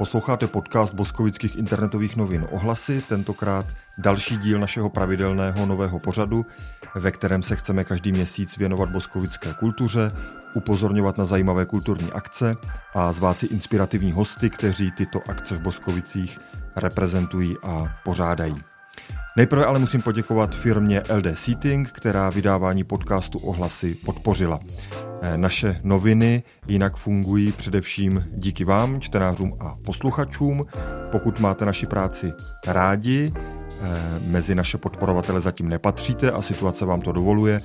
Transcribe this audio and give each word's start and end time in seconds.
Posloucháte 0.00 0.46
podcast 0.46 0.94
boskovických 0.94 1.58
internetových 1.58 2.16
novin 2.16 2.46
Ohlasy, 2.50 3.02
tentokrát 3.08 3.66
další 3.98 4.36
díl 4.36 4.58
našeho 4.58 4.90
pravidelného 4.90 5.66
nového 5.66 5.98
pořadu, 5.98 6.46
ve 6.94 7.10
kterém 7.10 7.42
se 7.42 7.56
chceme 7.56 7.84
každý 7.84 8.12
měsíc 8.12 8.56
věnovat 8.56 8.88
boskovické 8.88 9.54
kultuře, 9.58 10.10
upozorňovat 10.54 11.18
na 11.18 11.24
zajímavé 11.24 11.66
kulturní 11.66 12.12
akce 12.12 12.56
a 12.94 13.12
zvát 13.12 13.38
si 13.38 13.46
inspirativní 13.46 14.12
hosty, 14.12 14.50
kteří 14.50 14.90
tyto 14.90 15.20
akce 15.28 15.56
v 15.56 15.60
Boskovicích 15.60 16.38
reprezentují 16.76 17.56
a 17.62 17.84
pořádají. 18.04 18.56
Nejprve 19.36 19.64
ale 19.64 19.78
musím 19.78 20.02
poděkovat 20.02 20.54
firmě 20.54 21.02
LD 21.14 21.38
Seating, 21.38 21.88
která 21.88 22.30
vydávání 22.30 22.84
podcastu 22.84 23.38
Ohlasy 23.38 23.94
podpořila. 23.94 24.60
Eh, 25.22 25.36
naše 25.36 25.80
noviny 25.82 26.42
jinak 26.68 26.96
fungují 26.96 27.52
především 27.52 28.24
díky 28.32 28.64
vám, 28.64 29.00
čtenářům 29.00 29.56
a 29.60 29.76
posluchačům. 29.84 30.66
Pokud 31.12 31.40
máte 31.40 31.66
naši 31.66 31.86
práci 31.86 32.32
rádi, 32.66 33.32
eh, 33.36 34.20
mezi 34.26 34.54
naše 34.54 34.78
podporovatele 34.78 35.40
zatím 35.40 35.68
nepatříte 35.68 36.30
a 36.30 36.42
situace 36.42 36.84
vám 36.84 37.00
to 37.00 37.12
dovoluje, 37.12 37.60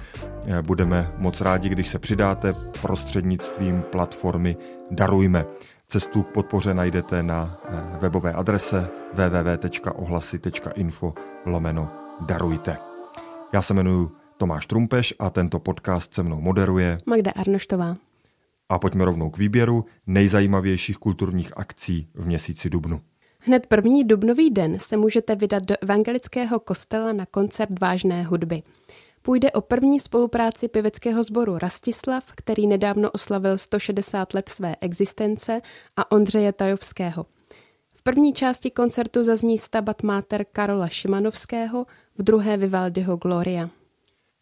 eh, 0.48 0.62
budeme 0.62 1.12
moc 1.18 1.42
rádi, 1.42 1.70
když 1.70 1.88
se 1.88 2.00
přidáte 2.00 2.52
prostřednictvím 2.82 3.84
platformy 3.92 4.58
Darujme. 4.92 5.46
Cestu 5.88 6.24
k 6.24 6.28
podpoře 6.28 6.74
najdete 6.74 7.24
na 7.24 7.58
webové 8.02 8.34
adrese 8.34 8.90
www.ohlasy.info 9.14 11.14
lomeno 11.46 11.90
darujte. 12.22 12.78
Já 13.54 13.62
se 13.62 13.74
jmenuji 13.74 14.12
Tomáš 14.38 14.68
Trumpeš 14.68 15.14
a 15.20 15.30
tento 15.30 15.60
podcast 15.60 16.14
se 16.14 16.24
mnou 16.24 16.42
moderuje 16.42 16.98
Magda 17.06 17.32
Arnoštová. 17.32 17.96
A 18.70 18.80
pojďme 18.80 19.06
rovnou 19.06 19.30
k 19.30 19.38
výběru 19.38 19.86
nejzajímavějších 20.08 20.98
kulturních 20.98 21.58
akcí 21.58 22.08
v 22.14 22.28
měsíci 22.28 22.70
dubnu. 22.70 23.02
Hned 23.40 23.68
první 23.68 24.04
dubnový 24.04 24.52
den 24.52 24.80
se 24.80 24.98
můžete 24.98 25.36
vydat 25.36 25.64
do 25.64 25.76
evangelického 25.82 26.60
kostela 26.60 27.14
na 27.14 27.26
koncert 27.26 27.80
vážné 27.80 28.24
hudby. 28.24 28.64
Půjde 29.26 29.52
o 29.52 29.62
první 29.62 30.00
spolupráci 30.00 30.68
pěveckého 30.68 31.24
sboru 31.24 31.58
Rastislav, 31.58 32.26
který 32.36 32.68
nedávno 32.68 33.12
oslavil 33.12 33.58
160 33.58 34.34
let 34.34 34.50
své 34.50 34.76
existence, 34.82 35.62
a 35.98 36.12
Ondřeje 36.12 36.54
Tajovského. 36.54 37.26
V 37.94 38.04
první 38.04 38.34
části 38.34 38.72
koncertu 38.72 39.24
zazní 39.24 39.58
stabat 39.58 40.04
máter 40.04 40.46
Karola 40.52 40.88
Šimanovského, 40.88 41.86
v 42.18 42.24
druhé 42.24 42.58
Vivaldiho 42.58 43.18
Gloria. 43.18 43.70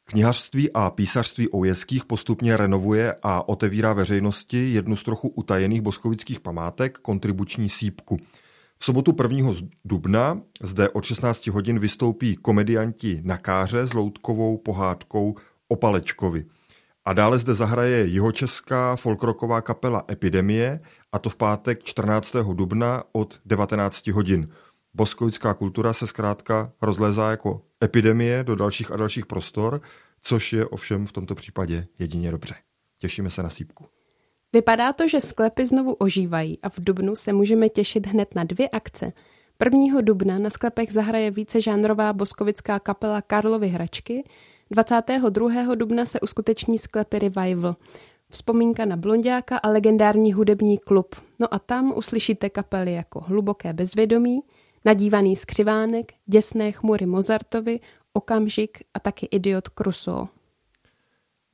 Knihařství 0.03 0.71
a 0.73 0.89
písařství 0.89 1.49
Oujeských 1.49 2.05
postupně 2.05 2.57
renovuje 2.57 3.15
a 3.23 3.49
otevírá 3.49 3.93
veřejnosti 3.93 4.69
jednu 4.73 4.95
z 4.95 5.03
trochu 5.03 5.27
utajených 5.27 5.81
boskovických 5.81 6.39
památek, 6.39 6.97
kontribuční 6.99 7.69
sípku. 7.69 8.17
V 8.83 8.85
sobotu 8.85 9.15
1. 9.21 9.51
dubna 9.85 10.41
zde 10.61 10.89
od 10.89 11.03
16 11.03 11.47
hodin 11.47 11.79
vystoupí 11.79 12.35
komedianti 12.35 13.21
Nakáře 13.23 13.87
s 13.87 13.93
loutkovou 13.93 14.57
pohádkou 14.57 15.35
o 15.67 15.75
Palečkovi. 15.75 16.45
A 17.05 17.13
dále 17.13 17.39
zde 17.39 17.53
zahraje 17.53 18.05
jihočeská 18.05 18.95
folkroková 18.95 19.61
kapela 19.61 20.03
Epidemie, 20.11 20.79
a 21.11 21.19
to 21.19 21.29
v 21.29 21.35
pátek 21.35 21.83
14. 21.83 22.35
dubna 22.53 23.03
od 23.11 23.39
19 23.45 24.07
hodin. 24.07 24.49
Boskovická 24.93 25.53
kultura 25.53 25.93
se 25.93 26.07
zkrátka 26.07 26.71
rozlézá 26.81 27.31
jako 27.31 27.61
epidemie 27.83 28.43
do 28.43 28.55
dalších 28.55 28.91
a 28.91 28.97
dalších 28.97 29.25
prostor, 29.25 29.81
což 30.21 30.53
je 30.53 30.65
ovšem 30.65 31.07
v 31.07 31.11
tomto 31.11 31.35
případě 31.35 31.87
jedině 31.99 32.31
dobře. 32.31 32.55
Těšíme 32.97 33.29
se 33.29 33.43
na 33.43 33.49
sípku. 33.49 33.85
Vypadá 34.53 34.93
to, 34.93 35.07
že 35.07 35.21
sklepy 35.21 35.65
znovu 35.65 35.93
ožívají 35.93 36.61
a 36.61 36.69
v 36.69 36.79
Dubnu 36.79 37.15
se 37.15 37.33
můžeme 37.33 37.69
těšit 37.69 38.07
hned 38.07 38.35
na 38.35 38.43
dvě 38.43 38.69
akce. 38.69 39.13
1. 39.65 40.01
dubna 40.01 40.39
na 40.39 40.49
sklepech 40.49 40.91
zahraje 40.91 41.31
více 41.31 41.61
žánrová 41.61 42.13
boskovická 42.13 42.79
kapela 42.79 43.21
Karlovy 43.21 43.67
hračky, 43.67 44.23
22. 44.71 45.75
dubna 45.75 46.05
se 46.05 46.19
uskuteční 46.19 46.77
sklepy 46.77 47.19
Revival, 47.19 47.75
vzpomínka 48.29 48.85
na 48.85 48.95
Blondiáka 48.95 49.57
a 49.57 49.69
legendární 49.69 50.33
hudební 50.33 50.77
klub. 50.77 51.15
No 51.39 51.53
a 51.53 51.59
tam 51.59 51.93
uslyšíte 51.97 52.49
kapely 52.49 52.93
jako 52.93 53.19
Hluboké 53.19 53.73
bezvědomí, 53.73 54.39
Nadívaný 54.85 55.35
skřivánek, 55.35 56.11
Děsné 56.25 56.71
chmury 56.71 57.05
Mozartovi, 57.05 57.79
Okamžik 58.13 58.77
a 58.93 58.99
taky 58.99 59.27
Idiot 59.31 59.69
Crusoe. 59.69 60.27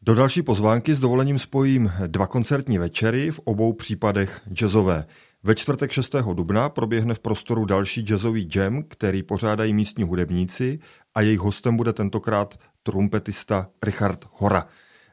Do 0.01 0.15
další 0.15 0.41
pozvánky 0.41 0.95
s 0.95 0.99
dovolením 0.99 1.39
spojím 1.39 1.91
dva 2.07 2.27
koncertní 2.27 2.77
večery, 2.77 3.31
v 3.31 3.39
obou 3.39 3.73
případech 3.73 4.41
jazzové. 4.53 5.05
Ve 5.43 5.55
čtvrtek 5.55 5.91
6. 5.91 6.15
dubna 6.33 6.69
proběhne 6.69 7.13
v 7.13 7.19
prostoru 7.19 7.65
další 7.65 8.01
jazzový 8.01 8.49
jam, 8.55 8.83
který 8.83 9.23
pořádají 9.23 9.73
místní 9.73 10.03
hudebníci 10.03 10.79
a 11.15 11.21
jejich 11.21 11.39
hostem 11.39 11.77
bude 11.77 11.93
tentokrát 11.93 12.59
trumpetista 12.83 13.69
Richard 13.83 14.25
Hora. 14.31 14.67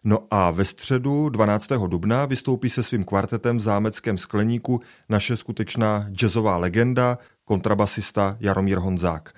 No 0.05 0.19
a 0.31 0.51
ve 0.51 0.65
středu 0.65 1.29
12. 1.29 1.69
dubna 1.87 2.27
vystoupí 2.27 2.71
se 2.71 2.83
svým 2.83 3.05
kvartetem 3.05 3.57
v 3.57 3.63
zámeckém 3.63 4.19
skleníku 4.19 4.81
naše 5.09 5.37
skutečná 5.37 6.07
jazzová 6.11 6.57
legenda, 6.57 7.19
kontrabasista 7.45 8.37
Jaromír 8.41 8.79
Honzák. 8.79 9.33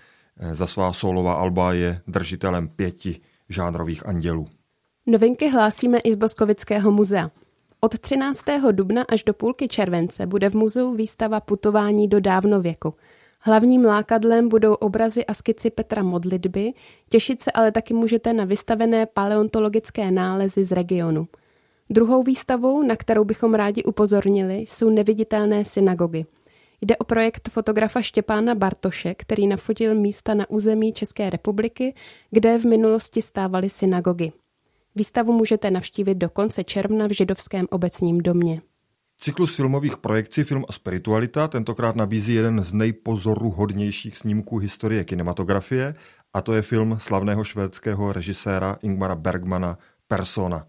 Za 0.53 0.67
svá 0.67 0.93
solová 0.93 1.35
alba 1.35 1.73
je 1.73 2.01
držitelem 2.07 2.69
pěti 2.69 3.21
žánrových 3.49 4.07
andělů. 4.07 4.49
Novinky 5.11 5.49
hlásíme 5.49 5.99
i 5.99 6.13
z 6.13 6.17
Boskovického 6.17 6.91
muzea. 6.91 7.31
Od 7.81 7.99
13. 7.99 8.45
dubna 8.73 9.05
až 9.09 9.25
do 9.25 9.35
půlky 9.35 9.69
července 9.69 10.27
bude 10.27 10.51
v 10.51 10.55
muzeu 10.55 10.95
výstava 10.95 11.41
Putování 11.41 12.09
do 12.09 12.21
dávnověku. 12.21 12.95
Hlavním 13.41 13.85
lákadlem 13.85 14.49
budou 14.49 14.75
obrazy 14.75 15.27
a 15.27 15.35
skici 15.35 15.71
Petra 15.71 16.03
Modlitby, 16.03 16.73
těšit 17.09 17.43
se 17.43 17.53
ale 17.53 17.73
taky 17.73 17.95
můžete 17.95 18.33
na 18.33 18.45
vystavené 18.45 19.07
paleontologické 19.07 20.11
nálezy 20.11 20.65
z 20.65 20.73
regionu. 20.73 21.29
Druhou 21.91 22.23
výstavou, 22.23 22.83
na 22.83 22.97
kterou 22.97 23.25
bychom 23.25 23.55
rádi 23.55 23.85
upozornili, 23.85 24.57
jsou 24.59 24.91
neviditelné 24.91 25.65
synagogy– 25.65 26.27
Jde 26.81 26.97
o 26.97 27.05
projekt 27.05 27.49
fotografa 27.49 28.03
Štěpána 28.03 28.55
Bartoše, 28.55 29.15
který 29.15 29.47
nafotil 29.47 29.95
místa 29.95 30.35
na 30.35 30.51
území 30.51 30.93
České 30.93 31.31
republiky, 31.31 31.95
kde 32.31 32.59
v 32.59 32.65
minulosti 32.65 33.23
stávaly 33.23 33.71
synagogy. 33.71 34.33
Výstavu 34.99 35.33
můžete 35.33 35.71
navštívit 35.71 36.15
do 36.15 36.29
konce 36.29 36.65
června 36.65 37.07
v 37.07 37.11
Židovském 37.11 37.67
obecním 37.71 38.21
domě. 38.21 38.63
Cyklus 39.19 39.57
filmových 39.57 39.97
projekcí 39.97 40.45
Film 40.45 40.65
a 40.69 40.73
spiritualita 40.73 41.49
tentokrát 41.49 41.97
nabízí 41.97 42.35
jeden 42.35 42.65
z 42.65 42.73
nejpozoruhodnějších 42.73 44.17
snímků 44.17 44.59
historie 44.59 45.05
kinematografie 45.05 45.95
a 46.35 46.43
to 46.43 46.53
je 46.53 46.63
film 46.63 46.97
slavného 47.01 47.45
švédského 47.45 48.13
režiséra 48.13 48.77
Ingmara 48.83 49.15
Bergmana 49.15 49.79
Persona. 50.09 50.67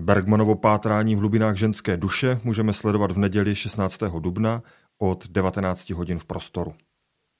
Bergmanovo 0.00 0.54
pátrání 0.54 1.16
v 1.16 1.18
hlubinách 1.18 1.56
ženské 1.56 1.96
duše 1.96 2.40
můžeme 2.44 2.72
sledovat 2.72 3.10
v 3.10 3.18
neděli 3.18 3.54
16. 3.54 3.98
dubna 4.20 4.62
od 4.98 5.26
19 5.28 5.90
hodin 5.90 6.18
v 6.18 6.24
prostoru. 6.24 6.74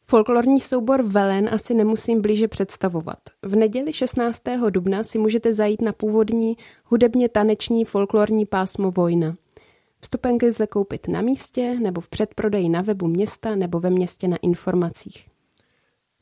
Folklorní 0.08 0.60
soubor 0.60 1.02
Velen 1.02 1.48
asi 1.52 1.74
nemusím 1.74 2.22
blíže 2.22 2.48
představovat. 2.48 3.18
V 3.42 3.56
neděli 3.56 3.92
16. 3.92 4.42
dubna 4.70 5.04
si 5.04 5.18
můžete 5.18 5.52
zajít 5.52 5.82
na 5.82 5.92
původní 5.92 6.56
hudebně 6.84 7.28
taneční 7.28 7.84
folklorní 7.84 8.46
pásmo 8.46 8.90
Vojna. 8.90 9.36
Vstupenky 10.00 10.46
lze 10.46 10.66
koupit 10.66 11.08
na 11.08 11.20
místě 11.20 11.76
nebo 11.82 12.00
v 12.00 12.08
předprodeji 12.08 12.68
na 12.68 12.82
webu 12.82 13.06
města 13.06 13.54
nebo 13.54 13.80
ve 13.80 13.90
městě 13.90 14.28
na 14.28 14.36
informacích. 14.36 15.28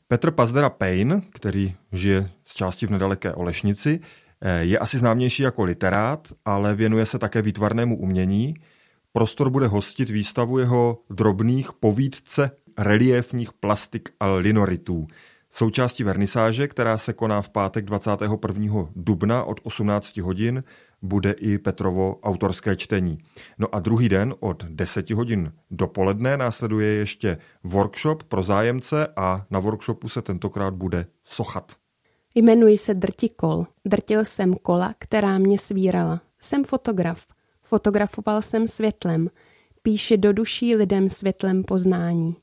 Petr 0.07 0.31
Pazdera 0.31 0.69
Payne, 0.69 1.21
který 1.33 1.75
žije 1.91 2.29
z 2.45 2.53
části 2.53 2.87
v 2.87 2.91
nedaleké 2.91 3.33
Olešnici, 3.33 3.99
eh, 4.41 4.63
je 4.63 4.79
asi 4.79 4.97
známější 4.97 5.43
jako 5.43 5.63
literát, 5.63 6.27
ale 6.45 6.75
věnuje 6.75 7.05
se 7.05 7.19
také 7.19 7.41
výtvarnému 7.41 7.97
umění– 7.97 8.53
Prostor 9.15 9.49
bude 9.49 9.67
hostit 9.67 10.09
výstavu 10.09 10.59
jeho 10.59 10.97
drobných 11.09 11.73
povídce 11.73 12.51
reliefních 12.77 13.53
plastik 13.53 14.09
a 14.19 14.31
linoritů. 14.31 15.07
Součástí 15.51 16.03
vernisáže, 16.03 16.67
která 16.67 16.97
se 16.97 17.13
koná 17.13 17.41
v 17.41 17.49
pátek 17.49 17.85
21. 17.85 18.89
dubna 18.95 19.43
od 19.43 19.59
18 19.63 20.17
hodin, 20.17 20.63
bude 21.01 21.31
i 21.31 21.57
Petrovo 21.57 22.19
autorské 22.23 22.75
čtení. 22.75 23.17
No 23.57 23.75
a 23.75 23.79
druhý 23.79 24.09
den 24.09 24.35
od 24.39 24.63
10 24.63 25.09
hodin 25.09 25.53
dopoledne 25.71 26.37
následuje 26.37 26.87
ještě 26.87 27.37
workshop 27.63 28.23
pro 28.23 28.43
zájemce 28.43 29.07
a 29.15 29.45
na 29.51 29.59
workshopu 29.59 30.09
se 30.09 30.21
tentokrát 30.21 30.73
bude 30.73 31.07
sochat. 31.23 31.71
Jmenuji 32.35 32.77
se 32.77 32.93
Drtikol. 32.93 33.65
Drtil 33.85 34.25
jsem 34.25 34.53
kola, 34.53 34.93
která 34.99 35.37
mě 35.37 35.57
svírala. 35.57 36.21
Jsem 36.41 36.63
fotograf. 36.63 37.25
Fotografoval 37.63 38.41
jsem 38.41 38.67
světlem, 38.67 39.29
píši 39.81 40.17
do 40.17 40.33
duší 40.33 40.75
lidem 40.75 41.09
světlem 41.09 41.63
poznání. 41.63 42.35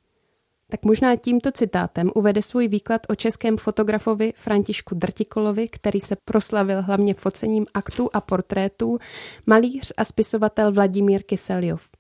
Tak 0.72 0.84
možná 0.84 1.16
tímto 1.16 1.52
citátem 1.52 2.10
uvede 2.14 2.42
svůj 2.42 2.68
výklad 2.68 3.00
o 3.08 3.14
českém 3.14 3.56
fotografovi 3.56 4.32
Františku 4.36 4.94
Drtikolovi, 4.94 5.68
který 5.68 6.00
se 6.00 6.16
proslavil 6.24 6.82
hlavně 6.82 7.14
focením 7.14 7.66
aktů 7.74 8.10
a 8.12 8.20
portrétů, 8.20 8.98
malíř 9.46 9.92
a 9.96 10.04
spisovatel 10.04 10.72
Vladimír 10.72 11.22
Kyseljov. 11.22 11.90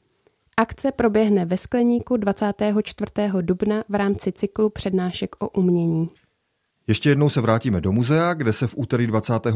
Akce 0.56 0.92
proběhne 0.92 1.44
ve 1.44 1.56
Skleníku 1.56 2.16
24. 2.16 3.10
dubna 3.40 3.84
v 3.88 3.94
rámci 3.94 4.32
cyklu 4.32 4.70
přednášek 4.70 5.36
o 5.38 5.48
umění. 5.48 6.10
Ještě 6.86 7.08
jednou 7.08 7.28
se 7.28 7.40
vrátíme 7.40 7.80
do 7.80 7.92
muzea, 7.92 8.34
kde 8.34 8.52
se 8.52 8.66
v 8.66 8.74
úterý 8.76 9.06
25. 9.06 9.54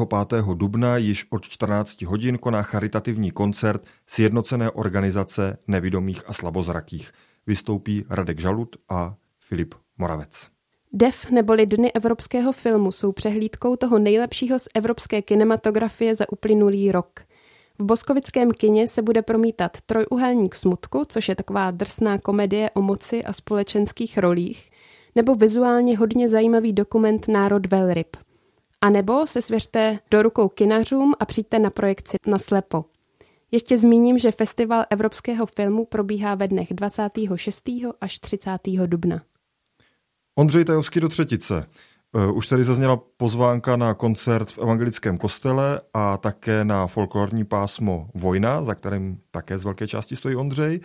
dubna 0.54 0.96
již 0.96 1.26
od 1.30 1.48
14 1.48 2.02
hodin 2.02 2.38
koná 2.38 2.62
charitativní 2.62 3.30
koncert 3.30 3.84
sjednocené 4.06 4.70
organizace 4.70 5.58
nevidomých 5.66 6.22
a 6.26 6.32
slabozrakých. 6.32 7.12
Vystoupí 7.46 8.04
Radek 8.10 8.40
Žalut 8.40 8.76
a 8.88 9.14
Filip 9.40 9.74
Moravec. 9.98 10.48
DEF 10.92 11.30
neboli 11.30 11.66
Dny 11.66 11.92
evropského 11.92 12.52
filmu 12.52 12.92
jsou 12.92 13.12
přehlídkou 13.12 13.76
toho 13.76 13.98
nejlepšího 13.98 14.58
z 14.58 14.68
evropské 14.74 15.22
kinematografie 15.22 16.14
za 16.14 16.32
uplynulý 16.32 16.92
rok. 16.92 17.20
V 17.78 17.84
boskovickém 17.84 18.50
kině 18.50 18.88
se 18.88 19.02
bude 19.02 19.22
promítat 19.22 19.80
Trojuhelník 19.86 20.54
smutku, 20.54 21.04
což 21.08 21.28
je 21.28 21.34
taková 21.34 21.70
drsná 21.70 22.18
komedie 22.18 22.70
o 22.70 22.82
moci 22.82 23.24
a 23.24 23.32
společenských 23.32 24.18
rolích, 24.18 24.70
nebo 25.14 25.34
vizuálně 25.34 25.98
hodně 25.98 26.28
zajímavý 26.28 26.72
dokument 26.72 27.28
Národ 27.28 27.66
velryb. 27.66 28.16
A 28.80 28.90
nebo 28.90 29.26
se 29.26 29.42
svěřte 29.42 29.98
do 30.10 30.22
rukou 30.22 30.48
kinařům 30.48 31.14
a 31.20 31.24
přijďte 31.24 31.58
na 31.58 31.70
projekci 31.70 32.16
na 32.26 32.38
slepo. 32.38 32.84
Ještě 33.50 33.78
zmíním, 33.78 34.18
že 34.18 34.32
Festival 34.32 34.84
evropského 34.90 35.46
filmu 35.46 35.84
probíhá 35.84 36.34
ve 36.34 36.48
dnech 36.48 36.68
26. 36.70 37.68
až 38.00 38.18
30. 38.18 38.58
dubna. 38.86 39.22
Ondřej 40.38 40.64
Tajovský 40.64 41.00
do 41.00 41.08
třetice. 41.08 41.66
Eh, 42.16 42.32
už 42.32 42.48
tady 42.48 42.64
zazněla 42.64 43.00
pozvánka 43.16 43.76
na 43.76 43.94
koncert 43.94 44.52
v 44.52 44.58
evangelickém 44.58 45.18
kostele 45.18 45.80
a 45.94 46.16
také 46.16 46.64
na 46.64 46.86
folklorní 46.86 47.44
pásmo 47.44 48.08
Vojna, 48.14 48.62
za 48.62 48.74
kterým 48.74 49.18
také 49.30 49.58
z 49.58 49.64
velké 49.64 49.88
části 49.88 50.16
stojí 50.16 50.36
Ondřej. 50.36 50.80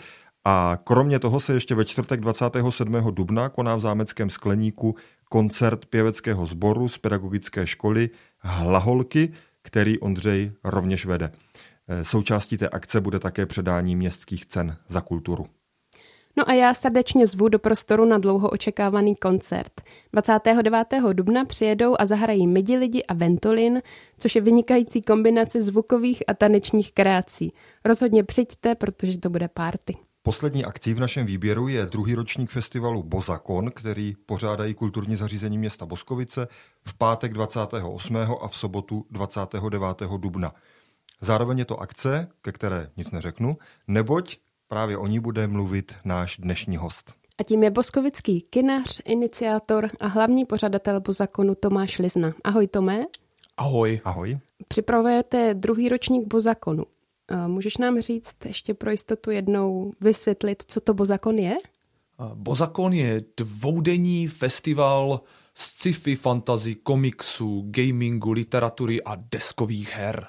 A 0.46 0.78
kromě 0.84 1.20
toho 1.20 1.40
se 1.40 1.54
ještě 1.54 1.76
ve 1.76 1.86
čtvrtek 1.86 2.20
27. 2.20 2.94
dubna 3.12 3.50
koná 3.50 3.76
v 3.76 3.80
zámeckém 3.80 4.30
skleníku 4.30 4.96
koncert 5.30 5.86
pěveckého 5.86 6.46
sboru 6.46 6.90
z 6.90 6.98
pedagogické 6.98 7.68
školy 7.68 8.10
Hlaholky, 8.40 9.32
který 9.62 10.00
Ondřej 10.00 10.52
rovněž 10.64 11.06
vede. 11.06 11.32
Eh, 11.88 12.04
součástí 12.04 12.58
té 12.58 12.70
akce 12.70 13.02
bude 13.02 13.20
také 13.20 13.46
předání 13.46 13.96
městských 13.96 14.46
cen 14.46 14.78
za 14.88 15.02
kulturu. 15.02 15.46
No 16.38 16.50
a 16.50 16.54
já 16.54 16.74
srdečně 16.74 17.28
zvu 17.28 17.50
do 17.50 17.60
prostoru 17.60 18.06
na 18.06 18.18
dlouho 18.18 18.50
očekávaný 18.50 19.16
koncert. 19.16 19.82
29. 20.14 21.14
dubna 21.14 21.46
přijedou 21.46 21.96
a 22.00 22.06
zahrají 22.06 22.48
Midi 22.48 22.78
lidi 22.78 23.04
a 23.04 23.14
Ventolin, 23.14 23.82
což 24.18 24.36
je 24.36 24.42
vynikající 24.42 25.02
kombinace 25.02 25.62
zvukových 25.62 26.24
a 26.28 26.34
tanečních 26.34 26.92
kreací. 26.92 27.54
Rozhodně 27.86 28.24
přijďte, 28.24 28.76
protože 28.76 29.18
to 29.18 29.30
bude 29.30 29.48
party. 29.48 29.98
Poslední 30.24 30.66
akcí 30.66 30.94
v 30.94 31.00
našem 31.00 31.26
výběru 31.26 31.68
je 31.68 31.86
druhý 31.86 32.16
ročník 32.16 32.50
festivalu 32.50 33.04
Bozakon, 33.04 33.72
který 33.72 34.16
pořádají 34.26 34.74
kulturní 34.74 35.16
zařízení 35.16 35.58
města 35.58 35.86
Boskovice 35.86 36.48
v 36.84 36.98
pátek 36.98 37.34
28. 37.34 38.16
a 38.42 38.48
v 38.48 38.56
sobotu 38.56 39.06
29. 39.12 40.08
dubna. 40.18 40.54
Zároveň 41.22 41.60
je 41.60 41.66
to 41.66 41.82
akce, 41.82 42.28
ke 42.42 42.52
které 42.52 42.90
nic 42.98 43.12
neřeknu, 43.12 43.58
neboť 43.88 44.38
Právě 44.72 44.98
o 44.98 45.08
ní 45.08 45.20
bude 45.20 45.48
mluvit 45.48 45.96
náš 46.06 46.38
dnešní 46.38 46.78
host. 46.78 47.16
A 47.38 47.44
tím 47.44 47.64
je 47.64 47.72
boskovický 47.72 48.42
kinař, 48.42 49.02
iniciátor 49.06 49.90
a 50.00 50.08
hlavní 50.08 50.46
pořadatel 50.46 51.02
Bozakonu 51.02 51.56
Tomáš 51.56 52.00
Lizna. 52.00 52.34
Ahoj 52.44 52.68
Tomé. 52.68 53.06
Ahoj. 53.58 54.02
Ahoj. 54.04 54.40
Připravujete 54.68 55.54
druhý 55.54 55.90
ročník 55.90 56.28
Bozakonu. 56.28 56.84
Můžeš 57.48 57.78
nám 57.78 58.02
říct 58.02 58.46
ještě 58.46 58.74
pro 58.74 58.92
jistotu 58.92 59.32
jednou 59.32 59.92
vysvětlit, 60.02 60.64
co 60.68 60.82
to 60.82 60.94
Bozakon 60.94 61.38
je? 61.38 61.58
Bozakon 62.34 62.94
je 62.94 63.24
dvoudenní 63.38 64.28
festival 64.28 65.22
sci-fi, 65.56 66.16
fantasy, 66.16 66.76
komiksu, 66.76 67.64
gamingu, 67.66 68.32
literatury 68.32 69.04
a 69.04 69.16
deskových 69.16 69.96
her. 69.96 70.28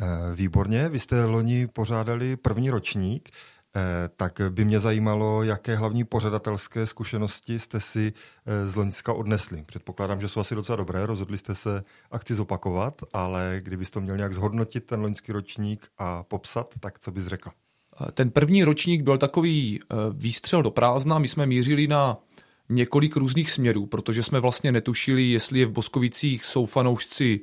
Eh, 0.00 0.34
výborně, 0.34 0.88
vy 0.88 0.98
jste 0.98 1.24
loni 1.24 1.66
pořádali 1.66 2.36
první 2.36 2.70
ročník. 2.70 3.30
Eh, 3.76 4.08
tak 4.16 4.40
by 4.48 4.64
mě 4.64 4.80
zajímalo, 4.80 5.42
jaké 5.42 5.76
hlavní 5.76 6.04
pořadatelské 6.04 6.86
zkušenosti 6.86 7.58
jste 7.58 7.80
si 7.80 8.12
eh, 8.46 8.66
z 8.68 8.76
Loňska 8.76 9.12
odnesli. 9.12 9.64
Předpokládám, 9.66 10.20
že 10.20 10.28
jsou 10.28 10.40
asi 10.40 10.54
docela 10.54 10.76
dobré, 10.76 11.06
rozhodli 11.06 11.38
jste 11.38 11.54
se 11.54 11.82
akci 12.10 12.34
zopakovat, 12.34 13.02
ale 13.12 13.60
kdybyste 13.62 13.94
to 13.94 14.00
měl 14.00 14.16
nějak 14.16 14.34
zhodnotit, 14.34 14.86
ten 14.86 15.00
loňský 15.00 15.32
ročník 15.32 15.88
a 15.98 16.22
popsat, 16.22 16.74
tak 16.80 16.98
co 16.98 17.12
bys 17.12 17.26
řekl? 17.26 17.50
Ten 18.14 18.30
první 18.30 18.64
ročník 18.64 19.02
byl 19.02 19.18
takový 19.18 19.80
výstřel 20.12 20.62
do 20.62 20.70
prázdna, 20.70 21.18
my 21.18 21.28
jsme 21.28 21.46
mířili 21.46 21.86
na 21.86 22.18
několik 22.68 23.16
různých 23.16 23.50
směrů, 23.50 23.86
protože 23.86 24.22
jsme 24.22 24.40
vlastně 24.40 24.72
netušili, 24.72 25.22
jestli 25.22 25.58
je 25.58 25.66
v 25.66 25.72
Boskovicích 25.72 26.44
jsou 26.44 26.66
fanoušci 26.66 27.40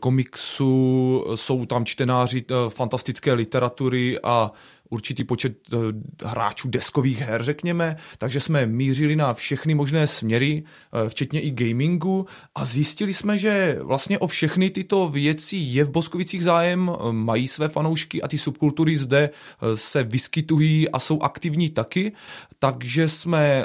komiksu, 0.00 1.24
jsou 1.34 1.66
tam 1.66 1.84
čtenáři 1.84 2.44
fantastické 2.68 3.32
literatury 3.32 4.18
a 4.22 4.52
určitý 4.90 5.24
počet 5.24 5.56
eh, 5.72 5.76
hráčů 6.24 6.68
deskových 6.68 7.20
her, 7.20 7.42
řekněme, 7.42 7.96
takže 8.18 8.40
jsme 8.40 8.66
mířili 8.66 9.16
na 9.16 9.34
všechny 9.34 9.74
možné 9.74 10.06
směry, 10.06 10.62
eh, 10.62 11.08
včetně 11.08 11.40
i 11.40 11.50
gamingu. 11.50 12.26
A 12.54 12.64
zjistili 12.64 13.14
jsme, 13.14 13.38
že 13.38 13.78
vlastně 13.82 14.18
o 14.18 14.26
všechny 14.26 14.70
tyto 14.70 15.08
věci 15.08 15.56
je 15.56 15.84
v 15.84 15.90
Boskovicích 15.90 16.44
zájem, 16.44 16.90
eh, 16.90 17.12
mají 17.12 17.48
své 17.48 17.68
fanoušky 17.68 18.22
a 18.22 18.28
ty 18.28 18.38
subkultury 18.38 18.96
zde 18.96 19.30
se 19.74 20.02
vyskytují 20.02 20.90
a 20.90 20.98
jsou 20.98 21.20
aktivní 21.22 21.70
taky, 21.70 22.12
takže 22.58 23.08
jsme 23.08 23.64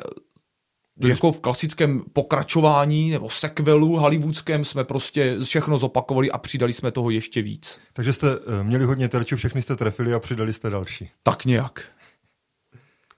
jako 1.07 1.31
v 1.31 1.39
klasickém 1.39 2.03
pokračování 2.13 3.11
nebo 3.11 3.29
sequelu 3.29 3.95
hollywoodském 3.95 4.65
jsme 4.65 4.83
prostě 4.83 5.37
všechno 5.43 5.77
zopakovali 5.77 6.31
a 6.31 6.37
přidali 6.37 6.73
jsme 6.73 6.91
toho 6.91 7.09
ještě 7.09 7.41
víc. 7.41 7.79
Takže 7.93 8.13
jste 8.13 8.27
eh, 8.31 8.63
měli 8.63 8.85
hodně 8.85 9.09
terčů, 9.09 9.35
všechny 9.35 9.61
jste 9.61 9.75
trefili 9.75 10.13
a 10.13 10.19
přidali 10.19 10.53
jste 10.53 10.69
další. 10.69 11.09
Tak 11.23 11.45
nějak. 11.45 11.83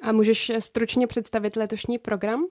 A 0.01 0.11
můžeš 0.11 0.51
stručně 0.59 1.07
představit 1.07 1.55
letošní 1.55 1.97
program? 1.97 2.45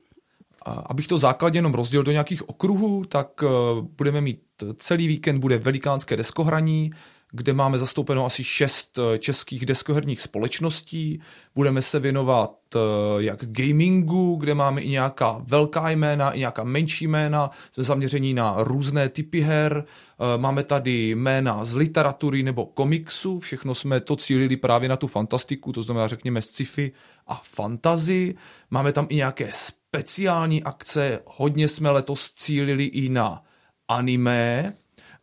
Abych 0.67 1.09
to 1.09 1.19
základně 1.19 1.59
jenom 1.59 1.75
rozdělil 1.75 2.05
do 2.05 2.13
nějakých 2.13 2.49
okruhů, 2.49 3.05
tak 3.05 3.29
eh, 3.43 3.47
budeme 3.81 4.21
mít 4.21 4.41
celý 4.79 5.07
víkend 5.07 5.41
bude 5.41 5.59
velikánské 5.59 6.17
deskohraní, 6.17 6.91
kde 7.33 7.53
máme 7.53 7.79
zastoupeno 7.79 8.27
asi 8.27 8.45
šest 8.45 8.99
eh, 8.99 9.19
českých 9.19 9.67
deskoherních 9.67 10.21
společností. 10.21 11.23
Budeme 11.55 11.83
se 11.83 11.99
věnovat 11.99 12.55
eh, 12.75 12.79
jak 13.19 13.39
gamingu, 13.43 14.37
kde 14.37 14.55
máme 14.55 14.81
i 14.81 14.89
nějaká 14.89 15.41
velká 15.45 15.91
jména, 15.91 16.31
i 16.31 16.39
nějaká 16.39 16.65
menší 16.65 17.07
jména, 17.07 17.51
se 17.73 17.83
zaměření 17.83 18.35
na 18.35 18.55
různé 18.59 19.09
typy 19.09 19.41
her. 19.41 19.85
Eh, 19.85 20.39
máme 20.39 20.63
tady 20.63 21.11
jména 21.11 21.65
z 21.65 21.75
literatury 21.75 22.43
nebo 22.43 22.67
komiksu, 22.67 23.39
všechno 23.39 23.75
jsme 23.75 24.01
to 24.01 24.17
cílili 24.17 24.57
právě 24.57 24.89
na 24.89 24.97
tu 24.97 25.07
fantastiku, 25.07 25.73
to 25.73 25.83
znamená 25.83 26.09
řekněme 26.09 26.43
sci-fi 26.43 26.93
a 27.27 27.41
fantazy. 27.45 28.35
Máme 28.71 28.93
tam 28.93 29.07
i 29.09 29.15
nějaké 29.15 29.51
speciální 29.53 30.63
akce, 30.63 31.21
hodně 31.27 31.69
jsme 31.69 31.91
letos 31.91 32.33
cílili 32.33 32.85
i 32.85 33.09
na 33.09 33.43
anime, 33.89 34.75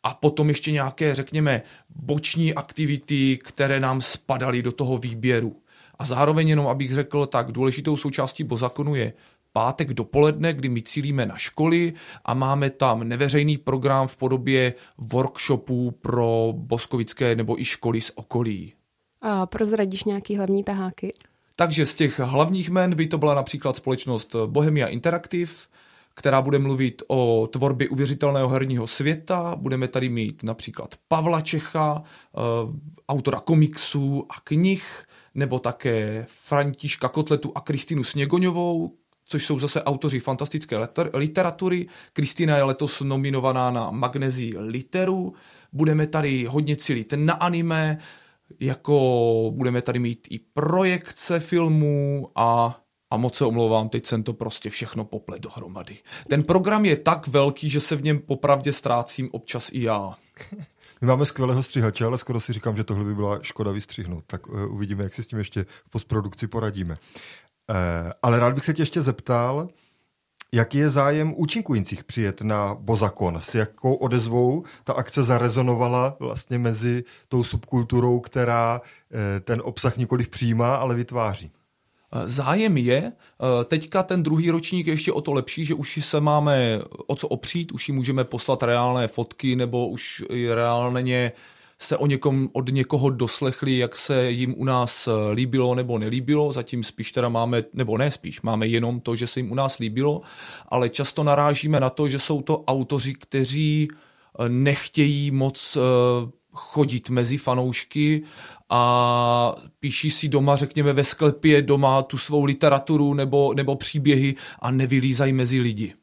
a 0.07 0.13
potom 0.13 0.49
ještě 0.49 0.71
nějaké, 0.71 1.15
řekněme, 1.15 1.61
boční 2.01 2.53
aktivity, 2.53 3.39
které 3.43 3.79
nám 3.79 4.01
spadaly 4.01 4.61
do 4.61 4.71
toho 4.71 4.97
výběru. 4.97 5.55
A 5.99 6.05
zároveň 6.05 6.49
jenom, 6.49 6.67
abych 6.67 6.93
řekl, 6.93 7.25
tak 7.25 7.51
důležitou 7.51 7.97
součástí 7.97 8.43
Bozakonu 8.43 8.95
je 8.95 9.13
pátek 9.53 9.93
dopoledne, 9.93 10.53
kdy 10.53 10.69
my 10.69 10.81
cílíme 10.81 11.25
na 11.25 11.37
školy 11.37 11.93
a 12.25 12.33
máme 12.33 12.69
tam 12.69 13.03
neveřejný 13.07 13.57
program 13.57 14.07
v 14.07 14.17
podobě 14.17 14.73
workshopů 14.97 15.91
pro 15.91 16.53
boskovické 16.55 17.35
nebo 17.35 17.61
i 17.61 17.65
školy 17.65 18.01
z 18.01 18.11
okolí. 18.15 18.73
A 19.21 19.45
prozradíš 19.45 20.03
nějaký 20.03 20.37
hlavní 20.37 20.63
taháky? 20.63 21.13
Takže 21.55 21.85
z 21.85 21.95
těch 21.95 22.19
hlavních 22.19 22.69
men 22.69 22.95
by 22.95 23.07
to 23.07 23.17
byla 23.17 23.33
například 23.33 23.75
společnost 23.75 24.35
Bohemia 24.45 24.87
Interactive, 24.87 25.51
která 26.17 26.41
bude 26.41 26.59
mluvit 26.59 27.03
o 27.07 27.49
tvorbě 27.51 27.89
uvěřitelného 27.89 28.49
herního 28.49 28.87
světa. 28.87 29.55
Budeme 29.55 29.87
tady 29.87 30.09
mít 30.09 30.43
například 30.43 30.95
Pavla 31.07 31.41
Čecha, 31.41 32.03
eh, 32.03 32.39
autora 33.09 33.39
komiksů 33.39 34.25
a 34.29 34.33
knih, 34.43 35.05
nebo 35.35 35.59
také 35.59 36.25
Františka 36.27 37.07
Kotletu 37.07 37.51
a 37.55 37.61
Kristinu 37.61 38.03
Sněgoňovou, 38.03 38.93
což 39.25 39.45
jsou 39.45 39.59
zase 39.59 39.83
autoři 39.83 40.19
fantastické 40.19 40.77
literatury. 41.13 41.87
Kristina 42.13 42.57
je 42.57 42.63
letos 42.63 43.01
nominovaná 43.01 43.71
na 43.71 43.91
Magnezii 43.91 44.51
literu. 44.57 45.33
Budeme 45.73 46.07
tady 46.07 46.45
hodně 46.45 46.75
cílit 46.75 47.13
na 47.15 47.33
anime, 47.33 47.97
jako 48.59 48.99
budeme 49.55 49.81
tady 49.81 49.99
mít 49.99 50.27
i 50.29 50.39
projekce 50.39 51.39
filmů 51.39 52.27
a 52.35 52.79
a 53.11 53.17
moc 53.17 53.35
se 53.35 53.45
omlouvám, 53.45 53.89
teď 53.89 54.05
jsem 54.05 54.23
to 54.23 54.33
prostě 54.33 54.69
všechno 54.69 55.05
poplet 55.05 55.41
dohromady. 55.41 55.97
Ten 56.29 56.43
program 56.43 56.85
je 56.85 56.95
tak 56.95 57.27
velký, 57.27 57.69
že 57.69 57.79
se 57.79 57.95
v 57.95 58.03
něm 58.03 58.19
popravdě 58.19 58.73
ztrácím 58.73 59.29
občas 59.31 59.69
i 59.71 59.81
já. 59.81 60.15
My 61.01 61.07
máme 61.07 61.25
skvělého 61.25 61.63
střihače, 61.63 62.05
ale 62.05 62.17
skoro 62.17 62.39
si 62.39 62.53
říkám, 62.53 62.77
že 62.77 62.83
tohle 62.83 63.05
by 63.05 63.15
byla 63.15 63.39
škoda 63.41 63.71
vystřihnout. 63.71 64.23
Tak 64.27 64.47
uh, 64.47 64.73
uvidíme, 64.73 65.03
jak 65.03 65.13
si 65.13 65.23
s 65.23 65.27
tím 65.27 65.39
ještě 65.39 65.63
v 65.63 65.89
postprodukci 65.89 66.47
poradíme. 66.47 66.93
Uh, 67.69 68.11
ale 68.23 68.39
rád 68.39 68.53
bych 68.53 68.65
se 68.65 68.73
tě 68.73 68.81
ještě 68.81 69.01
zeptal, 69.01 69.69
Jaký 70.53 70.77
je 70.77 70.89
zájem 70.89 71.33
účinkujících 71.37 72.03
přijet 72.03 72.41
na 72.41 72.75
Bozakon? 72.79 73.37
S 73.41 73.55
jakou 73.55 73.93
odezvou 73.93 74.63
ta 74.83 74.93
akce 74.93 75.23
zarezonovala 75.23 76.17
vlastně 76.19 76.57
mezi 76.57 77.03
tou 77.27 77.43
subkulturou, 77.43 78.19
která 78.19 78.81
eh, 78.81 79.39
ten 79.39 79.61
obsah 79.65 79.97
nikoliv 79.97 80.29
přijímá, 80.29 80.75
ale 80.75 80.95
vytváří? 80.95 81.51
Eh, 82.11 82.29
zájem 82.29 82.77
je, 82.77 83.11
eh, 83.11 83.63
teďka 83.65 84.03
ten 84.03 84.23
druhý 84.23 84.51
ročník 84.51 84.87
je 84.87 84.93
ještě 84.93 85.11
o 85.11 85.21
to 85.21 85.33
lepší, 85.33 85.65
že 85.65 85.73
už 85.73 85.99
se 86.01 86.19
máme 86.19 86.79
o 87.07 87.15
co 87.15 87.27
opřít, 87.27 87.71
už 87.71 87.89
ji 87.89 87.95
můžeme 87.95 88.23
poslat 88.23 88.63
reálné 88.63 89.07
fotky 89.07 89.55
nebo 89.55 89.89
už 89.89 90.23
reálně 90.53 91.31
se 91.79 91.97
o 91.97 92.07
někom, 92.07 92.49
od 92.53 92.69
někoho 92.69 93.09
doslechli, 93.09 93.77
jak 93.77 93.95
se 93.95 94.31
jim 94.31 94.55
u 94.57 94.63
nás 94.63 95.07
eh, 95.07 95.31
líbilo 95.31 95.75
nebo 95.75 95.97
nelíbilo, 95.97 96.53
zatím 96.53 96.83
spíš 96.83 97.11
teda 97.11 97.29
máme, 97.29 97.63
nebo 97.73 97.97
ne 97.97 98.11
spíš, 98.11 98.41
máme 98.41 98.67
jenom 98.67 98.99
to, 98.99 99.15
že 99.15 99.27
se 99.27 99.39
jim 99.39 99.51
u 99.51 99.55
nás 99.55 99.77
líbilo, 99.77 100.21
ale 100.67 100.89
často 100.89 101.23
narážíme 101.23 101.79
na 101.79 101.89
to, 101.89 102.09
že 102.09 102.19
jsou 102.19 102.41
to 102.41 102.63
autoři, 102.63 103.13
kteří 103.13 103.87
nechtějí 104.47 105.31
moc 105.31 105.77
chodit 106.57 107.09
mezi 107.09 107.37
fanoušky 107.37 108.23
a 108.69 109.55
píší 109.79 110.11
si 110.11 110.27
doma, 110.27 110.55
řekněme 110.55 110.93
ve 110.93 111.03
sklepě 111.03 111.61
doma 111.61 112.01
tu 112.01 112.17
svou 112.17 112.43
literaturu 112.43 113.13
nebo, 113.13 113.53
nebo 113.53 113.75
příběhy 113.75 114.35
a 114.59 114.71
nevylízají 114.71 115.33
mezi 115.33 115.59
lidi. 115.59 115.93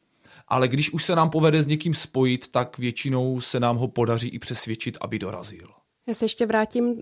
Ale 0.47 0.67
když 0.67 0.93
už 0.93 1.03
se 1.03 1.15
nám 1.15 1.29
povede 1.29 1.63
s 1.63 1.67
někým 1.67 1.93
spojit, 1.93 2.51
tak 2.51 2.77
většinou 2.77 3.41
se 3.41 3.59
nám 3.59 3.77
ho 3.77 3.87
podaří 3.87 4.27
i 4.27 4.39
přesvědčit, 4.39 4.97
aby 5.01 5.19
dorazil. 5.19 5.67
Já 6.07 6.13
se 6.13 6.25
ještě 6.25 6.45
vrátím 6.45 6.85
uh, 6.85 6.99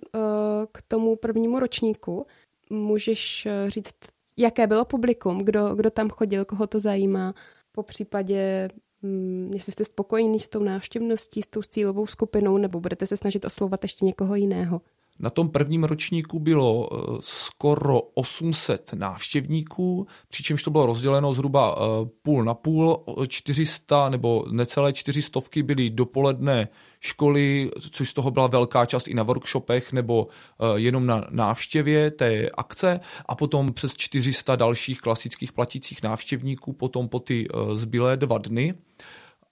k 0.72 0.82
tomu 0.88 1.16
prvnímu 1.16 1.60
ročníku. 1.60 2.26
Můžeš 2.70 3.48
uh, 3.64 3.70
říct, 3.70 3.96
jaké 4.38 4.68
bylo 4.68 4.86
publikum, 4.86 5.38
kdo, 5.38 5.76
kdo 5.76 5.90
tam 5.90 6.10
chodil, 6.10 6.46
koho 6.46 6.68
to 6.68 6.80
zajímá, 6.80 7.34
po 7.72 7.84
případě 7.84 8.70
Hmm, 9.04 9.52
jestli 9.54 9.72
jste 9.72 9.86
spokojení 9.86 10.40
s 10.40 10.50
tou 10.50 10.64
návštěvností, 10.64 11.42
s 11.42 11.48
tou 11.48 11.62
cílovou 11.62 12.08
skupinou, 12.08 12.58
nebo 12.58 12.80
budete 12.80 13.08
se 13.08 13.18
snažit 13.18 13.46
oslovat 13.46 13.84
ještě 13.84 14.06
někoho 14.06 14.36
jiného? 14.36 14.82
Na 15.24 15.30
tom 15.30 15.50
prvním 15.50 15.84
ročníku 15.84 16.40
bylo 16.40 16.90
eh, 16.92 17.18
skoro 17.22 18.02
800 18.02 18.94
návštěvníků, 18.94 20.08
přičemž 20.30 20.64
to 20.64 20.72
bylo 20.72 20.86
rozděleno 20.86 21.34
zhruba 21.34 21.76
eh, 21.76 22.10
půl 22.22 22.44
na 22.44 22.54
půl, 22.54 23.04
400 23.28 24.10
nebo 24.10 24.46
necelé 24.52 24.94
400 24.94 25.40
byly 25.64 25.90
dopoledne 25.90 26.68
školy, 27.00 27.72
což 27.92 28.10
z 28.10 28.14
toho 28.14 28.32
byla 28.32 28.48
velká 28.48 28.86
část 28.86 29.08
i 29.08 29.14
na 29.14 29.24
workshopech 29.24 29.94
nebo 29.94 30.28
eh, 30.28 30.80
jenom 30.80 31.06
na 31.06 31.28
návštěvě 31.30 32.12
té 32.12 32.50
akce 32.50 33.00
a 33.26 33.36
potom 33.36 33.74
přes 33.74 33.94
400 33.98 34.56
dalších 34.56 35.02
klasických 35.02 35.52
platících 35.52 36.04
návštěvníků 36.04 36.74
potom 36.74 37.10
po 37.10 37.20
ty 37.20 37.48
zbylé 37.74 38.18
dva 38.18 38.38
dny. 38.38 38.74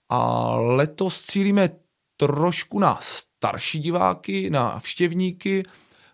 A 0.08 0.50
letos 0.56 1.22
cílíme 1.22 1.70
trošku 2.16 2.78
na 2.78 3.00
starší 3.42 3.78
diváky, 3.78 4.50
na 4.50 4.78
vštěvníky. 4.78 5.62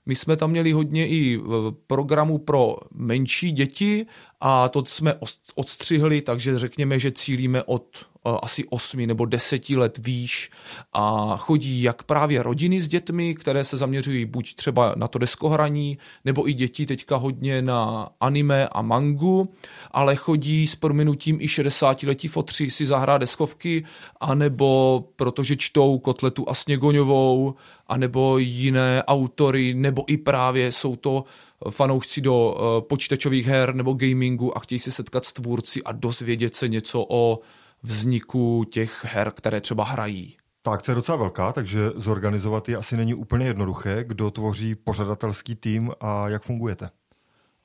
My 0.06 0.14
jsme 0.14 0.36
tam 0.36 0.50
měli 0.50 0.72
hodně 0.72 1.08
i 1.08 1.40
programu 1.86 2.38
pro 2.38 2.76
menší 2.94 3.52
děti 3.52 4.06
a 4.40 4.68
to 4.68 4.84
jsme 4.84 5.14
odstřihli, 5.54 6.22
takže 6.22 6.58
řekněme, 6.58 6.98
že 6.98 7.12
cílíme 7.12 7.62
od 7.62 8.06
asi 8.42 8.64
osmi 8.70 9.06
nebo 9.06 9.24
deseti 9.24 9.76
let 9.76 9.98
výš 9.98 10.50
a 10.92 11.36
chodí 11.36 11.82
jak 11.82 12.02
právě 12.02 12.42
rodiny 12.42 12.80
s 12.80 12.88
dětmi, 12.88 13.34
které 13.34 13.64
se 13.64 13.76
zaměřují 13.76 14.24
buď 14.24 14.54
třeba 14.54 14.94
na 14.96 15.08
to 15.08 15.18
deskohraní, 15.18 15.98
nebo 16.24 16.48
i 16.48 16.52
děti 16.52 16.86
teďka 16.86 17.16
hodně 17.16 17.62
na 17.62 18.08
anime 18.20 18.68
a 18.68 18.82
mangu, 18.82 19.54
ale 19.90 20.16
chodí 20.16 20.66
s 20.66 20.74
prominutím 20.76 21.38
i 21.40 21.46
60-letí 21.46 22.28
fotři 22.28 22.70
si 22.70 22.86
zahrát 22.86 23.20
deskovky, 23.20 23.84
anebo 24.20 25.04
protože 25.16 25.56
čtou 25.56 25.98
Kotletu 25.98 26.48
a 26.48 26.54
Sněgoňovou, 26.54 27.54
anebo 27.86 28.38
jiné 28.38 29.02
autory, 29.04 29.74
nebo 29.74 30.04
i 30.06 30.16
právě 30.16 30.72
jsou 30.72 30.96
to 30.96 31.24
fanoušci 31.70 32.20
do 32.20 32.56
počítačových 32.88 33.46
her 33.46 33.74
nebo 33.74 33.92
gamingu 33.92 34.56
a 34.56 34.60
chtějí 34.60 34.78
se 34.78 34.90
setkat 34.90 35.24
s 35.24 35.32
tvůrci 35.32 35.82
a 35.82 35.92
dozvědět 35.92 36.54
se 36.54 36.68
něco 36.68 37.06
o 37.08 37.40
vzniku 37.82 38.64
těch 38.70 39.04
her, 39.04 39.32
které 39.36 39.60
třeba 39.60 39.84
hrají. 39.84 40.36
Ta 40.62 40.70
akce 40.70 40.90
je 40.90 40.96
docela 40.96 41.18
velká, 41.18 41.52
takže 41.52 41.90
zorganizovat 41.94 42.68
je 42.68 42.76
asi 42.76 42.96
není 42.96 43.14
úplně 43.14 43.46
jednoduché. 43.46 44.04
Kdo 44.04 44.30
tvoří 44.30 44.74
pořadatelský 44.74 45.54
tým 45.54 45.90
a 46.00 46.28
jak 46.28 46.42
fungujete? 46.42 46.90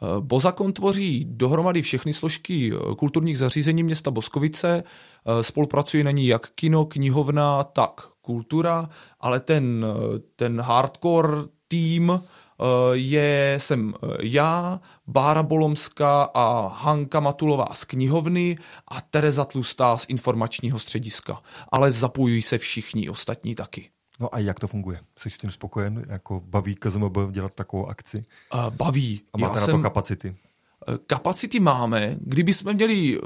Eh, 0.03 0.21
Bozakon 0.21 0.73
tvoří 0.73 1.25
dohromady 1.29 1.81
všechny 1.81 2.13
složky 2.13 2.73
eh, 2.73 2.95
kulturních 2.95 3.37
zařízení 3.37 3.83
města 3.83 4.11
Boskovice. 4.11 4.83
Eh, 4.83 5.43
spolupracují 5.43 6.03
na 6.03 6.11
ní 6.11 6.27
jak 6.27 6.49
kino, 6.55 6.85
knihovna, 6.85 7.63
tak 7.63 8.01
kultura, 8.21 8.89
ale 9.19 9.39
ten, 9.39 9.85
ten 10.35 10.61
hardcore 10.61 11.37
tým 11.67 12.19
je, 12.93 13.55
jsem 13.57 13.93
eh, 14.03 14.07
já, 14.21 14.79
Bára 15.07 15.43
Bolomská 15.43 16.23
a 16.23 16.67
Hanka 16.67 17.19
Matulová 17.19 17.67
z 17.73 17.83
knihovny 17.83 18.57
a 18.87 19.01
Tereza 19.01 19.45
Tlustá 19.45 19.97
z 19.97 20.05
informačního 20.09 20.79
střediska. 20.79 21.41
Ale 21.71 21.91
zapojují 21.91 22.41
se 22.41 22.57
všichni 22.57 23.09
ostatní 23.09 23.55
taky. 23.55 23.89
No 24.19 24.35
a 24.35 24.39
jak 24.39 24.59
to 24.59 24.67
funguje? 24.67 24.99
Jsi 25.19 25.29
s 25.29 25.37
tím 25.37 25.51
spokojen? 25.51 26.05
Jako 26.09 26.41
baví 26.45 26.75
KZMB 26.75 27.17
dělat 27.31 27.55
takovou 27.55 27.87
akci? 27.87 28.25
Uh, 28.53 28.69
baví. 28.69 29.21
A 29.33 29.37
máte 29.37 29.53
Já 29.53 29.59
na 29.59 29.65
jsem... 29.65 29.75
to 29.75 29.81
kapacity? 29.81 30.35
Kapacity 31.07 31.59
máme. 31.59 32.17
Kdyby 32.19 32.53
jsme 32.53 32.73
měli 32.73 33.19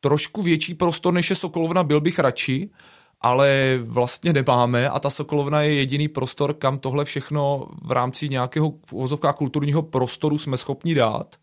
trošku 0.00 0.42
větší 0.42 0.74
prostor 0.74 1.14
než 1.14 1.30
je 1.30 1.36
Sokolovna, 1.36 1.84
byl 1.84 2.00
bych 2.00 2.18
radši, 2.18 2.70
ale 3.20 3.78
vlastně 3.82 4.32
nemáme 4.32 4.88
a 4.88 5.00
ta 5.00 5.10
Sokolovna 5.10 5.62
je 5.62 5.74
jediný 5.74 6.08
prostor, 6.08 6.54
kam 6.54 6.78
tohle 6.78 7.04
všechno 7.04 7.68
v 7.82 7.92
rámci 7.92 8.28
nějakého 8.28 8.72
uvozovká 8.92 9.32
kulturního 9.32 9.82
prostoru 9.82 10.38
jsme 10.38 10.56
schopni 10.56 10.94
dát. 10.94 11.36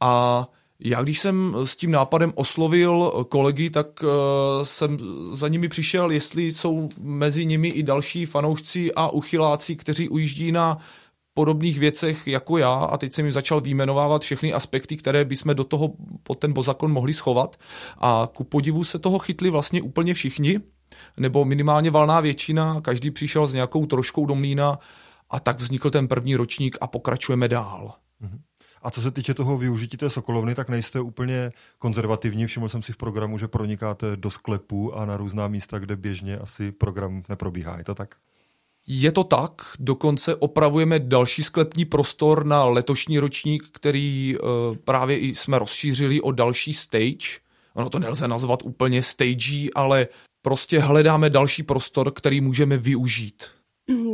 A 0.00 0.46
já 0.80 1.02
když 1.02 1.18
jsem 1.20 1.56
s 1.64 1.76
tím 1.76 1.90
nápadem 1.90 2.32
oslovil 2.34 3.24
kolegy, 3.28 3.70
tak 3.70 4.02
uh, 4.02 4.08
jsem 4.62 4.98
za 5.32 5.48
nimi 5.48 5.68
přišel, 5.68 6.10
jestli 6.10 6.42
jsou 6.42 6.88
mezi 7.00 7.46
nimi 7.46 7.68
i 7.68 7.82
další 7.82 8.26
fanoušci 8.26 8.94
a 8.94 9.08
uchyláci, 9.08 9.76
kteří 9.76 10.08
ujíždí 10.08 10.52
na 10.52 10.78
podobných 11.34 11.78
věcech 11.78 12.26
jako 12.26 12.58
já. 12.58 12.74
A 12.74 12.98
teď 12.98 13.12
jsem 13.12 13.24
jim 13.24 13.32
začal 13.32 13.60
výjmenovávat 13.60 14.22
všechny 14.22 14.52
aspekty, 14.52 14.96
které 14.96 15.24
bychom 15.24 15.54
do 15.54 15.64
toho 15.64 15.92
pod 16.22 16.38
ten 16.38 16.52
bozakon 16.52 16.92
mohli 16.92 17.14
schovat. 17.14 17.56
A 17.98 18.28
ku 18.34 18.44
podivu 18.44 18.84
se 18.84 18.98
toho 18.98 19.18
chytli 19.18 19.50
vlastně 19.50 19.82
úplně 19.82 20.14
všichni 20.14 20.60
nebo 21.16 21.44
minimálně 21.44 21.90
valná 21.90 22.20
většina, 22.20 22.80
každý 22.80 23.10
přišel 23.10 23.46
s 23.46 23.54
nějakou 23.54 23.86
troškou 23.86 24.26
do 24.26 24.34
mlína 24.34 24.78
a 25.30 25.40
tak 25.40 25.58
vznikl 25.58 25.90
ten 25.90 26.08
první 26.08 26.36
ročník 26.36 26.76
a 26.80 26.86
pokračujeme 26.86 27.48
dál. 27.48 27.94
Mhm. 28.20 28.40
A 28.82 28.90
co 28.90 29.02
se 29.02 29.10
týče 29.10 29.34
toho 29.34 29.58
využití 29.58 29.96
té 29.96 30.10
Sokolovny, 30.10 30.54
tak 30.54 30.68
nejste 30.68 31.00
úplně 31.00 31.52
konzervativní. 31.78 32.46
Všiml 32.46 32.68
jsem 32.68 32.82
si 32.82 32.92
v 32.92 32.96
programu, 32.96 33.38
že 33.38 33.48
pronikáte 33.48 34.16
do 34.16 34.30
sklepu 34.30 34.94
a 34.94 35.04
na 35.04 35.16
různá 35.16 35.48
místa, 35.48 35.78
kde 35.78 35.96
běžně 35.96 36.38
asi 36.38 36.72
program 36.72 37.22
neprobíhá. 37.28 37.78
Je 37.78 37.84
to 37.84 37.94
tak? 37.94 38.16
Je 38.90 39.12
to 39.12 39.24
tak, 39.24 39.62
dokonce 39.78 40.34
opravujeme 40.34 40.98
další 40.98 41.42
sklepní 41.42 41.84
prostor 41.84 42.46
na 42.46 42.64
letošní 42.64 43.18
ročník, 43.18 43.64
který 43.72 44.38
uh, 44.38 44.76
právě 44.76 45.18
i 45.18 45.34
jsme 45.34 45.58
rozšířili 45.58 46.20
o 46.20 46.32
další 46.32 46.74
stage. 46.74 47.40
Ono 47.74 47.90
to 47.90 47.98
nelze 47.98 48.28
nazvat 48.28 48.62
úplně 48.62 49.02
stagey, 49.02 49.70
ale 49.74 50.08
prostě 50.48 50.78
hledáme 50.78 51.30
další 51.30 51.62
prostor, 51.62 52.12
který 52.12 52.40
můžeme 52.40 52.76
využít. 52.76 53.44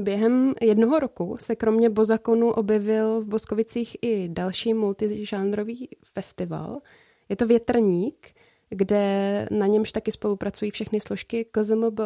Během 0.03 0.53
jednoho 0.61 0.99
roku 0.99 1.37
se 1.41 1.57
kromě 1.57 1.91
Bozakonu 1.91 2.51
objevil 2.51 3.21
v 3.21 3.29
Boskovicích 3.29 3.97
i 4.03 4.29
další 4.29 4.75
multižánrový 4.75 5.89
festival. 6.05 6.81
Je 7.29 7.37
to 7.37 7.47
Větrník, 7.47 8.35
kde 8.71 9.47
na 9.51 9.67
němž 9.67 9.93
taky 9.93 10.13
spolupracují 10.13 10.71
všechny 10.71 11.01
složky 11.01 11.47
KZMB. 11.51 12.01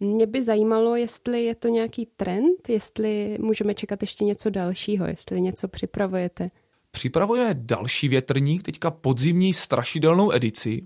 Mě 0.00 0.26
by 0.26 0.42
zajímalo, 0.42 0.96
jestli 0.96 1.44
je 1.44 1.54
to 1.54 1.68
nějaký 1.68 2.08
trend, 2.16 2.68
jestli 2.68 3.38
můžeme 3.40 3.74
čekat 3.74 4.02
ještě 4.02 4.24
něco 4.24 4.50
dalšího, 4.50 5.06
jestli 5.06 5.40
něco 5.40 5.68
připravujete. 5.68 6.50
Připravujeme 6.90 7.54
další 7.54 8.08
větrník, 8.08 8.62
teďka 8.62 8.90
podzimní 8.90 9.54
strašidelnou 9.54 10.32
edici, 10.32 10.82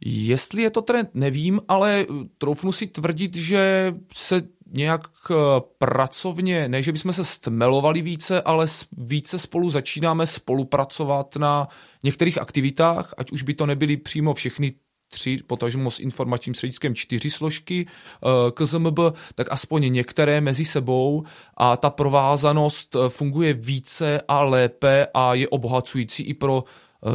Jestli 0.00 0.62
je 0.62 0.70
to 0.70 0.82
trend, 0.82 1.10
nevím, 1.14 1.60
ale 1.68 2.00
eh, 2.00 2.06
troufnu 2.38 2.72
si 2.72 2.86
tvrdit, 2.86 3.36
že 3.36 3.94
se 4.12 4.42
nějak 4.72 5.08
eh, 5.30 5.34
pracovně, 5.78 6.68
ne, 6.68 6.82
že 6.82 6.92
bychom 6.92 7.12
se 7.12 7.24
stmelovali 7.24 8.02
více, 8.02 8.42
ale 8.42 8.66
více 8.92 9.38
spolu 9.38 9.70
začínáme 9.70 10.26
spolupracovat 10.26 11.36
na 11.36 11.68
některých 12.02 12.38
aktivitách, 12.38 13.14
ať 13.16 13.32
už 13.32 13.42
by 13.42 13.54
to 13.54 13.66
nebyly 13.66 13.96
přímo 13.96 14.34
všechny 14.34 14.72
tři, 15.08 15.38
potažmo 15.46 15.90
s 15.90 16.00
informačním 16.00 16.54
střediskem 16.54 16.94
čtyři 16.94 17.30
složky 17.30 17.86
eh, 17.86 18.28
KZMB, 18.52 18.98
tak 19.34 19.46
aspoň 19.50 19.92
některé 19.92 20.40
mezi 20.40 20.64
sebou 20.64 21.24
a 21.56 21.76
ta 21.76 21.90
provázanost 21.90 22.96
funguje 23.08 23.54
více 23.54 24.20
a 24.28 24.42
lépe 24.42 25.06
a 25.14 25.34
je 25.34 25.48
obohacující 25.48 26.22
i 26.22 26.34
pro 26.34 26.64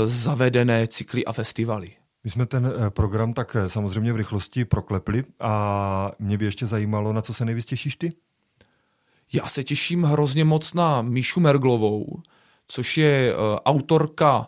zavedené 0.05 0.87
cykly 0.87 1.25
a 1.25 1.33
festivaly. 1.33 1.98
My 2.23 2.29
jsme 2.29 2.45
ten 2.45 2.73
program 2.89 3.33
tak 3.33 3.55
samozřejmě 3.67 4.13
v 4.13 4.15
rychlosti 4.15 4.65
proklepli 4.65 5.23
a 5.39 6.11
mě 6.19 6.37
by 6.37 6.45
ještě 6.45 6.65
zajímalo, 6.65 7.13
na 7.13 7.21
co 7.21 7.33
se 7.33 7.45
nejvíc 7.45 7.65
těšíš 7.65 7.95
ty? 7.95 8.13
Já 9.33 9.45
se 9.45 9.63
těším 9.63 10.03
hrozně 10.03 10.45
moc 10.45 10.73
na 10.73 11.01
Míšu 11.01 11.39
Merglovou, 11.39 12.21
což 12.67 12.97
je 12.97 13.33
autorka 13.65 14.47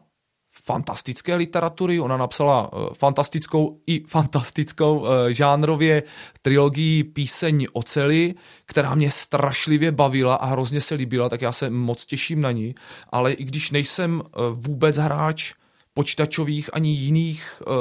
fantastické 0.64 1.36
literatury. 1.36 2.00
Ona 2.00 2.18
napsala 2.18 2.72
fantastickou 2.94 3.82
i 3.88 4.04
fantastickou 4.08 5.06
žánrově 5.30 6.04
trilogii 6.42 7.04
Píseň 7.04 7.68
oceli, 7.74 8.34
která 8.66 8.96
mě 8.96 9.12
strašlivě 9.12 9.92
bavila 9.92 10.36
a 10.36 10.46
hrozně 10.46 10.82
se 10.82 10.96
líbila, 10.96 11.30
tak 11.30 11.42
já 11.42 11.52
se 11.52 11.70
moc 11.70 12.06
těším 12.06 12.42
na 12.42 12.52
ní. 12.52 12.76
Ale 13.10 13.34
i 13.34 13.44
když 13.44 13.72
nejsem 13.72 14.22
vůbec 14.52 14.98
hráč 14.98 15.54
počítačových 15.94 16.70
ani 16.74 16.90
jiných, 16.92 17.62
uh, 17.68 17.74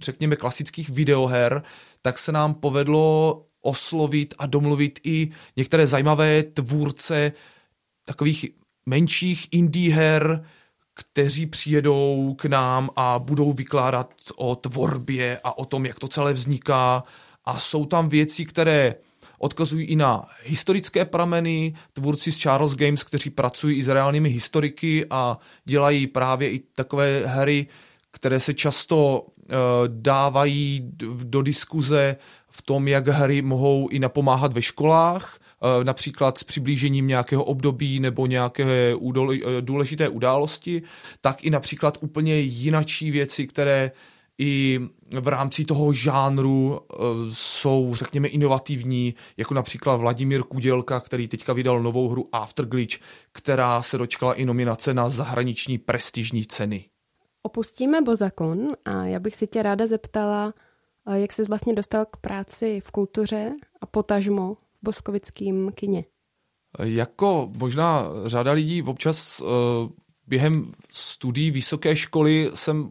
řekněme, 0.00 0.36
klasických 0.36 0.90
videoher, 0.90 1.62
tak 2.02 2.18
se 2.18 2.32
nám 2.32 2.54
povedlo 2.54 3.42
oslovit 3.60 4.34
a 4.38 4.46
domluvit 4.46 5.00
i 5.04 5.30
některé 5.56 5.86
zajímavé 5.86 6.42
tvůrce 6.42 7.32
takových 8.04 8.46
menších 8.86 9.48
indie 9.50 9.94
her, 9.94 10.44
kteří 10.94 11.46
přijedou 11.46 12.34
k 12.38 12.44
nám 12.44 12.90
a 12.96 13.18
budou 13.18 13.52
vykládat 13.52 14.14
o 14.36 14.56
tvorbě 14.56 15.40
a 15.44 15.58
o 15.58 15.64
tom, 15.64 15.86
jak 15.86 15.98
to 15.98 16.08
celé 16.08 16.32
vzniká. 16.32 17.04
A 17.44 17.58
jsou 17.58 17.86
tam 17.86 18.08
věci, 18.08 18.44
které 18.44 18.94
odkazují 19.44 19.86
i 19.86 19.96
na 19.96 20.26
historické 20.44 21.04
prameny, 21.04 21.74
tvůrci 21.92 22.32
z 22.32 22.38
Charles 22.38 22.74
Games, 22.74 23.04
kteří 23.04 23.30
pracují 23.30 23.78
i 23.78 23.82
s 23.82 23.88
reálnými 23.88 24.28
historiky 24.28 25.06
a 25.10 25.38
dělají 25.64 26.06
právě 26.06 26.50
i 26.50 26.58
takové 26.74 27.26
hry, 27.26 27.66
které 28.10 28.40
se 28.40 28.54
často 28.54 29.20
uh, 29.20 29.50
dávají 29.88 30.90
do 31.24 31.42
diskuze 31.42 32.16
v 32.50 32.62
tom, 32.62 32.88
jak 32.88 33.08
hry 33.08 33.42
mohou 33.42 33.88
i 33.88 33.98
napomáhat 33.98 34.52
ve 34.52 34.62
školách 34.62 35.38
Eh, 35.64 35.84
například 35.84 36.38
s 36.38 36.44
přiblížením 36.44 37.06
nějakého 37.06 37.44
období 37.44 38.00
nebo 38.00 38.26
nějaké 38.26 38.64
eh, 38.64 39.60
důležité 39.60 40.08
události, 40.08 40.82
tak 41.20 41.44
i 41.44 41.50
například 41.50 41.98
úplně 42.00 42.40
jinačí 42.40 43.10
věci, 43.10 43.46
které 43.46 43.90
i 44.38 44.80
v 45.20 45.28
rámci 45.28 45.64
toho 45.64 45.92
žánru 45.92 46.80
eh, 46.80 46.96
jsou, 47.32 47.94
řekněme, 47.94 48.28
inovativní, 48.28 49.14
jako 49.36 49.54
například 49.54 49.96
Vladimír 49.96 50.42
Kudělka, 50.42 51.00
který 51.00 51.28
teďka 51.28 51.52
vydal 51.52 51.82
novou 51.82 52.08
hru 52.08 52.28
Afterglitch, 52.32 52.96
která 53.32 53.82
se 53.82 53.98
dočkala 53.98 54.34
i 54.34 54.44
nominace 54.44 54.94
na 54.94 55.08
zahraniční 55.08 55.78
prestižní 55.78 56.46
ceny. 56.46 56.84
Opustíme 57.42 58.02
Bozakon 58.02 58.68
a 58.84 59.04
já 59.04 59.20
bych 59.20 59.36
si 59.36 59.46
tě 59.46 59.62
ráda 59.62 59.86
zeptala, 59.86 60.54
jak 61.14 61.32
jsi 61.32 61.42
vlastně 61.42 61.74
dostal 61.74 62.06
k 62.10 62.16
práci 62.16 62.80
v 62.84 62.90
kultuře 62.90 63.52
a 63.80 63.86
potažmo 63.86 64.56
boskovickém 64.82 65.72
kině? 65.72 66.04
Jako 66.82 67.50
možná 67.56 68.04
řada 68.26 68.52
lidí 68.52 68.82
občas 68.82 69.40
uh, 69.40 69.48
během 70.26 70.72
studií 70.92 71.50
vysoké 71.50 71.96
školy 71.96 72.50
jsem 72.54 72.90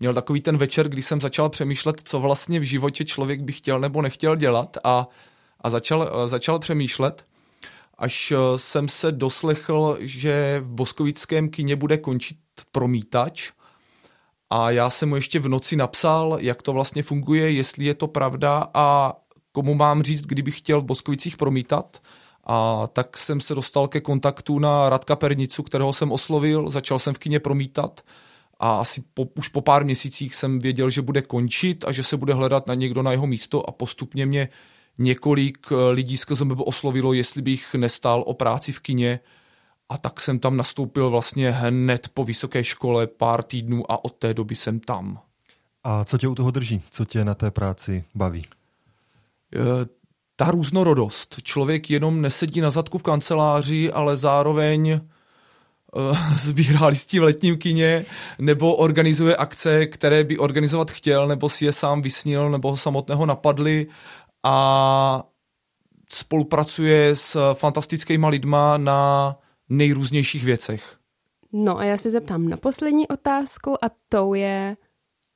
měl 0.00 0.14
takový 0.14 0.40
ten 0.40 0.56
večer, 0.56 0.88
kdy 0.88 1.02
jsem 1.02 1.20
začal 1.20 1.48
přemýšlet, 1.48 2.00
co 2.04 2.20
vlastně 2.20 2.60
v 2.60 2.62
životě 2.62 3.04
člověk 3.04 3.40
by 3.40 3.52
chtěl 3.52 3.80
nebo 3.80 4.02
nechtěl 4.02 4.36
dělat 4.36 4.76
a, 4.84 5.08
a 5.60 5.70
začal, 5.70 6.00
uh, 6.00 6.26
začal 6.26 6.58
přemýšlet, 6.58 7.24
až 7.98 8.32
uh, 8.32 8.56
jsem 8.56 8.88
se 8.88 9.12
doslechl, 9.12 9.96
že 10.00 10.60
v 10.60 10.68
boskovickém 10.68 11.48
kině 11.48 11.76
bude 11.76 11.98
končit 11.98 12.36
promítač 12.72 13.50
a 14.50 14.70
já 14.70 14.90
jsem 14.90 15.08
mu 15.08 15.16
ještě 15.16 15.38
v 15.38 15.48
noci 15.48 15.76
napsal, 15.76 16.38
jak 16.40 16.62
to 16.62 16.72
vlastně 16.72 17.02
funguje, 17.02 17.52
jestli 17.52 17.84
je 17.84 17.94
to 17.94 18.06
pravda 18.06 18.66
a 18.74 19.12
komu 19.52 19.74
mám 19.74 20.02
říct, 20.02 20.26
kdybych 20.26 20.58
chtěl 20.58 20.80
v 20.80 20.84
Boskovicích 20.84 21.36
promítat. 21.36 22.02
A 22.44 22.86
tak 22.92 23.16
jsem 23.16 23.40
se 23.40 23.54
dostal 23.54 23.88
ke 23.88 24.00
kontaktu 24.00 24.58
na 24.58 24.88
Radka 24.88 25.16
Pernicu, 25.16 25.62
kterého 25.62 25.92
jsem 25.92 26.12
oslovil, 26.12 26.70
začal 26.70 26.98
jsem 26.98 27.14
v 27.14 27.18
kině 27.18 27.40
promítat 27.40 28.00
a 28.60 28.80
asi 28.80 29.04
po, 29.14 29.28
už 29.38 29.48
po 29.48 29.60
pár 29.60 29.84
měsících 29.84 30.34
jsem 30.34 30.58
věděl, 30.58 30.90
že 30.90 31.02
bude 31.02 31.22
končit 31.22 31.84
a 31.84 31.92
že 31.92 32.02
se 32.02 32.16
bude 32.16 32.34
hledat 32.34 32.66
na 32.66 32.74
někdo 32.74 33.02
na 33.02 33.12
jeho 33.12 33.26
místo 33.26 33.68
a 33.68 33.72
postupně 33.72 34.26
mě 34.26 34.48
několik 34.98 35.66
eh, 35.72 35.90
lidí 35.90 36.16
skrze 36.16 36.44
mě 36.44 36.54
oslovilo, 36.58 37.12
jestli 37.12 37.42
bych 37.42 37.74
nestál 37.74 38.24
o 38.26 38.34
práci 38.34 38.72
v 38.72 38.80
kině 38.80 39.20
a 39.88 39.98
tak 39.98 40.20
jsem 40.20 40.38
tam 40.38 40.56
nastoupil 40.56 41.10
vlastně 41.10 41.50
hned 41.50 42.08
po 42.14 42.24
vysoké 42.24 42.64
škole 42.64 43.06
pár 43.06 43.42
týdnů 43.42 43.92
a 43.92 44.04
od 44.04 44.12
té 44.12 44.34
doby 44.34 44.54
jsem 44.54 44.80
tam. 44.80 45.20
A 45.84 46.04
co 46.04 46.18
tě 46.18 46.28
u 46.28 46.34
toho 46.34 46.50
drží? 46.50 46.82
Co 46.90 47.04
tě 47.04 47.24
na 47.24 47.34
té 47.34 47.50
práci 47.50 48.04
baví? 48.14 48.44
Eh, 49.54 49.58
ta 50.36 50.50
různorodost. 50.50 51.36
Člověk 51.42 51.90
jenom 51.90 52.22
nesedí 52.22 52.60
na 52.60 52.70
zadku 52.70 52.98
v 52.98 53.02
kanceláři, 53.02 53.92
ale 53.92 54.16
zároveň 54.16 55.00
sbírá 56.36 56.86
listí 56.86 57.18
v 57.18 57.22
letním 57.22 57.58
kině, 57.58 58.04
nebo 58.38 58.76
organizuje 58.76 59.36
akce, 59.36 59.86
které 59.86 60.24
by 60.24 60.38
organizovat 60.38 60.90
chtěl, 60.90 61.28
nebo 61.28 61.48
si 61.48 61.64
je 61.64 61.72
sám 61.72 62.02
vysnil, 62.02 62.50
nebo 62.50 62.70
ho 62.70 62.76
samotného 62.76 63.26
napadli 63.26 63.86
a 64.42 65.24
spolupracuje 66.12 67.16
s 67.16 67.54
fantastickými 67.54 68.26
lidma 68.28 68.76
na 68.76 69.36
nejrůznějších 69.68 70.44
věcech. 70.44 70.96
No 71.52 71.78
a 71.78 71.84
já 71.84 71.96
se 71.96 72.10
zeptám 72.10 72.48
na 72.48 72.56
poslední 72.56 73.08
otázku 73.08 73.84
a 73.84 73.90
tou 74.08 74.34
je, 74.34 74.76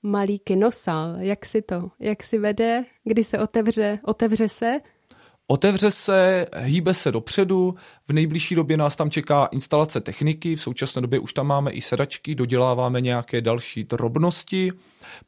malý 0.02 0.38
kinosal. 0.38 1.16
Jak 1.18 1.46
si 1.46 1.62
to, 1.62 1.90
jak 1.98 2.22
si 2.22 2.38
vede, 2.38 2.84
kdy 3.04 3.24
se 3.24 3.38
otevře, 3.38 3.98
otevře 4.04 4.48
se? 4.48 4.80
Otevře 5.50 5.90
se, 5.90 6.46
hýbe 6.56 6.94
se 6.94 7.12
dopředu, 7.12 7.74
v 8.08 8.12
nejbližší 8.12 8.54
době 8.54 8.76
nás 8.76 8.96
tam 8.96 9.10
čeká 9.10 9.46
instalace 9.46 10.00
techniky, 10.00 10.56
v 10.56 10.60
současné 10.60 11.02
době 11.02 11.18
už 11.18 11.32
tam 11.32 11.46
máme 11.46 11.70
i 11.70 11.80
sedačky, 11.80 12.34
doděláváme 12.34 13.00
nějaké 13.00 13.40
další 13.40 13.84
drobnosti. 13.84 14.72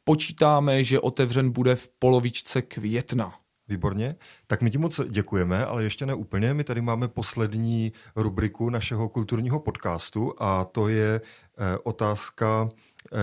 Počítáme, 0.03 0.83
že 0.83 0.99
otevřen 0.99 1.51
bude 1.51 1.75
v 1.75 1.87
polovičce 1.99 2.61
května. 2.61 3.33
Výborně. 3.67 4.15
Tak 4.47 4.61
my 4.61 4.71
ti 4.71 4.77
moc 4.77 5.01
děkujeme, 5.09 5.65
ale 5.65 5.83
ještě 5.83 6.05
ne 6.05 6.13
úplně. 6.13 6.53
My 6.53 6.63
tady 6.63 6.81
máme 6.81 7.07
poslední 7.07 7.91
rubriku 8.15 8.69
našeho 8.69 9.09
kulturního 9.09 9.59
podcastu 9.59 10.33
a 10.37 10.65
to 10.65 10.87
je 10.87 11.21
eh, 11.21 11.77
otázka 11.83 12.69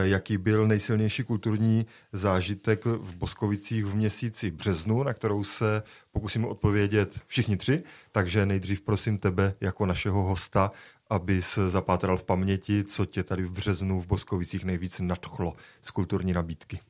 jaký 0.03 0.38
byl 0.38 0.66
nejsilnější 0.66 1.25
kulturní 1.25 1.87
zážitek 2.12 2.85
v 2.85 3.14
Boskovicích 3.14 3.85
v 3.85 3.95
měsíci 3.95 4.51
březnu, 4.51 5.03
na 5.03 5.14
kterou 5.14 5.45
se 5.45 5.83
pokusíme 6.12 6.47
odpovědět 6.47 7.21
všichni 7.27 7.57
tři. 7.57 7.83
Takže 8.12 8.47
nejdřív 8.47 8.81
prosím 8.81 9.19
tebe 9.19 9.55
jako 9.61 9.87
našeho 9.87 10.23
hosta, 10.23 10.71
abys 11.11 11.59
zapátral 11.69 12.16
v 12.16 12.25
paměti, 12.25 12.85
co 12.85 13.07
tě 13.07 13.23
tady 13.23 13.43
v 13.43 13.53
březnu 13.53 14.01
v 14.01 14.07
Boskovicích 14.07 14.64
nejvíc 14.64 15.01
nadchlo 15.01 15.55
z 15.83 15.90
kulturní 15.90 16.33
nabídky. 16.33 16.81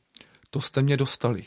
To 0.50 0.60
jste 0.60 0.82
mě 0.82 0.96
dostali. 0.96 1.44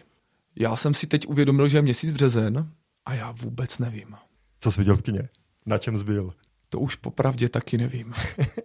Já 0.55 0.75
jsem 0.75 0.93
si 0.93 1.07
teď 1.07 1.27
uvědomil, 1.27 1.67
že 1.67 1.77
je 1.77 1.81
měsíc 1.81 2.11
březen 2.11 2.71
a 3.05 3.13
já 3.13 3.31
vůbec 3.31 3.79
nevím. 3.79 4.15
Co 4.59 4.71
jsi 4.71 4.81
viděl 4.81 4.97
v 4.97 5.01
kině? 5.01 5.29
Na 5.65 5.77
čem 5.77 5.97
jsi 5.97 6.03
byl? 6.03 6.33
To 6.73 6.79
už 6.79 6.95
popravdě 6.95 7.49
taky 7.49 7.77
nevím. 7.77 8.13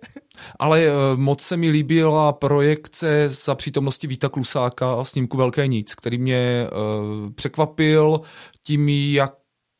Ale 0.58 0.82
eh, 0.82 0.92
moc 1.16 1.42
se 1.42 1.56
mi 1.56 1.70
líbila 1.70 2.32
projekce 2.32 3.28
za 3.28 3.54
přítomnosti 3.54 4.06
Víta 4.06 4.28
Klusáka 4.28 4.92
a 4.94 5.04
snímku 5.04 5.36
Velké 5.36 5.66
nic, 5.66 5.94
který 5.94 6.18
mě 6.18 6.66
uh, 6.72 7.30
překvapil 7.32 8.20
tím, 8.64 8.88
jak 8.88 9.34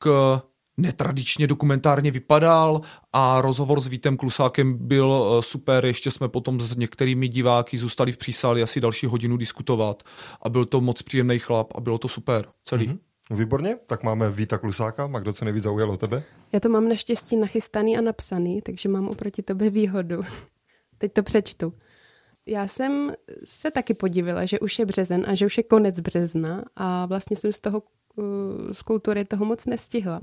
uh, 0.07 0.12
netradičně 0.77 1.47
dokumentárně 1.47 2.11
vypadal 2.11 2.81
a 3.12 3.41
rozhovor 3.41 3.81
s 3.81 3.87
Vítem 3.87 4.17
Klusákem 4.17 4.87
byl 4.88 5.37
super, 5.41 5.87
ještě 5.87 6.11
jsme 6.11 6.29
potom 6.29 6.61
s 6.61 6.77
některými 6.77 7.29
diváky 7.29 7.79
zůstali 7.79 8.12
v 8.12 8.17
přísáli 8.17 8.62
asi 8.62 8.81
další 8.81 9.07
hodinu 9.07 9.37
diskutovat 9.37 10.03
a 10.43 10.49
byl 10.49 10.64
to 10.64 10.81
moc 10.81 11.03
příjemný 11.03 11.38
chlap 11.38 11.73
a 11.75 11.81
bylo 11.81 11.99
to 11.99 12.09
super 12.09 12.49
celý. 12.64 12.88
Mm-hmm. 12.88 13.08
Výborně, 13.31 13.77
tak 13.87 14.03
máme 14.03 14.31
Víta 14.31 14.59
Klusáka. 14.59 15.07
Magdo, 15.07 15.33
co 15.33 15.45
nejvíc 15.45 15.62
zaujalo 15.62 15.97
tebe? 15.97 16.23
Já 16.53 16.61
to 16.61 16.69
mám 16.69 16.88
naštěstí 16.88 17.37
nachystaný 17.37 17.99
a 17.99 18.01
napsaný, 18.01 18.62
takže 18.62 18.88
mám 18.88 19.09
oproti 19.09 19.43
tobě 19.43 19.71
výhodu. 19.71 20.21
Teď 20.99 21.12
to 21.12 21.23
přečtu. 21.23 21.73
Já 22.47 22.67
jsem 22.67 23.12
se 23.45 23.71
taky 23.71 23.95
podivila, 23.95 24.45
že 24.45 24.61
už 24.61 24.79
je 24.79 24.87
březen 24.87 25.25
a 25.29 25.35
že 25.35 25.47
už 25.47 25.57
je 25.57 25.62
konec 25.62 26.01
března 26.01 26.64
a 26.77 27.07
vlastně 27.07 27.37
jsem 27.37 27.53
z 27.53 27.61
toho 27.61 27.83
uh, 28.17 28.25
z 28.73 28.83
kultury 28.83 29.25
toho 29.25 29.45
moc 29.45 29.67
nestihla. 29.67 30.21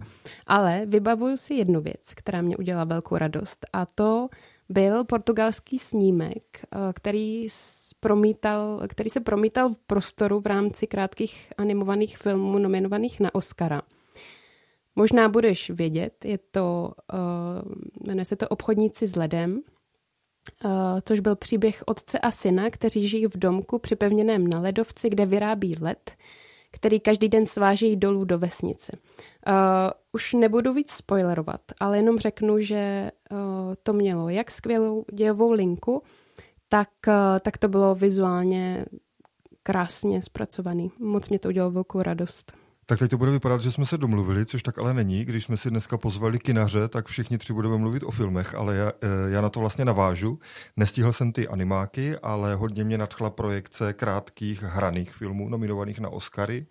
Ale 0.48 0.86
vybavuju 0.86 1.38
si 1.38 1.54
jednu 1.54 1.82
věc, 1.82 2.14
která 2.16 2.42
mě 2.42 2.58
udělala 2.58 2.84
velkou 2.84 3.18
radost 3.18 3.66
a 3.74 3.86
to 3.86 4.30
byl 4.70 5.04
portugalský 5.04 5.80
snímek, 5.80 6.44
eh, 6.64 6.78
který, 6.94 7.48
promítal, 8.00 8.82
který 8.88 9.10
se 9.10 9.20
promítal 9.20 9.70
v 9.70 9.78
prostoru 9.78 10.40
v 10.40 10.46
rámci 10.46 10.88
krátkých 10.88 11.54
animovaných 11.58 12.18
filmů 12.18 12.60
nominovaných 12.60 13.20
na 13.20 13.36
Oscara. 13.36 13.82
Možná 14.96 15.30
budeš 15.30 15.70
vědět, 15.70 16.26
je 16.26 16.38
to, 16.52 16.92
uh, 17.14 17.72
jmenuje 18.08 18.26
se 18.26 18.36
to 18.36 18.48
Obchodníci 18.48 19.08
s 19.08 19.16
ledem, 19.16 19.62
uh, 20.66 20.72
což 21.06 21.20
byl 21.20 21.36
příběh 21.36 21.84
otce 21.86 22.20
a 22.20 22.32
syna, 22.32 22.70
kteří 22.70 23.08
žijí 23.08 23.26
v 23.28 23.38
domku 23.38 23.80
připevněném 23.80 24.48
na 24.48 24.60
ledovci, 24.60 25.10
kde 25.10 25.26
vyrábí 25.26 25.76
led, 25.82 26.12
který 26.72 27.00
každý 27.00 27.30
den 27.30 27.46
svážejí 27.46 27.96
dolů 27.96 28.26
do 28.26 28.40
vesnice. 28.40 28.98
Uh, 29.50 29.54
už 30.12 30.34
nebudu 30.34 30.74
víc 30.74 30.92
spoilerovat, 30.92 31.62
ale 31.80 31.98
jenom 31.98 32.20
řeknu, 32.20 32.60
že 32.60 33.12
uh, 33.32 33.38
to 33.84 33.94
mělo 33.94 34.30
jak 34.30 34.52
skvělou 34.52 35.06
dějovou 35.14 35.52
linku, 35.52 36.04
tak, 36.70 36.90
uh, 37.08 37.14
tak 37.40 37.58
to 37.58 37.68
bylo 37.68 37.96
vizuálně 37.96 38.86
krásně 39.64 40.22
zpracovaný. 40.22 40.92
Moc 41.00 41.30
mě 41.30 41.40
to 41.40 41.48
udělalo 41.48 41.72
velkou 41.72 42.02
radost. 42.02 42.54
Tak 42.88 43.00
teď 43.00 43.12
to 43.12 43.18
bude 43.18 43.32
vypadat, 43.32 43.62
že 43.62 43.72
jsme 43.72 43.86
se 43.86 43.98
domluvili, 43.98 44.46
což 44.46 44.64
tak 44.64 44.80
ale 44.80 44.94
není. 44.94 45.26
Když 45.26 45.44
jsme 45.44 45.58
si 45.58 45.70
dneska 45.70 45.98
pozvali 45.98 46.40
kinaře, 46.40 46.88
tak 46.88 47.06
všichni 47.06 47.38
tři 47.38 47.54
budeme 47.54 47.78
mluvit 47.78 48.04
o 48.04 48.12
filmech, 48.12 48.56
ale 48.56 48.76
já, 48.76 48.92
já 49.28 49.42
na 49.42 49.50
to 49.50 49.60
vlastně 49.60 49.86
navážu. 49.86 50.40
Nestihl 50.78 51.14
jsem 51.14 51.32
ty 51.32 51.48
animáky, 51.48 52.18
ale 52.18 52.56
hodně 52.56 52.84
mě 52.84 52.98
nadchla 52.98 53.30
projekce 53.30 53.94
krátkých 53.94 54.64
hraných 54.64 55.14
filmů 55.14 55.50
nominovaných 55.50 56.00
na 56.00 56.10
Oscary. 56.10 56.66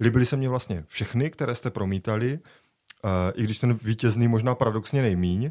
Líbily 0.00 0.26
se 0.26 0.36
mně 0.36 0.48
vlastně 0.48 0.84
všechny, 0.86 1.30
které 1.30 1.54
jste 1.54 1.70
promítali, 1.70 2.38
eh, 3.04 3.32
i 3.34 3.44
když 3.44 3.58
ten 3.58 3.78
vítězný 3.82 4.28
možná 4.28 4.54
paradoxně 4.54 5.02
nejmíň. 5.02 5.44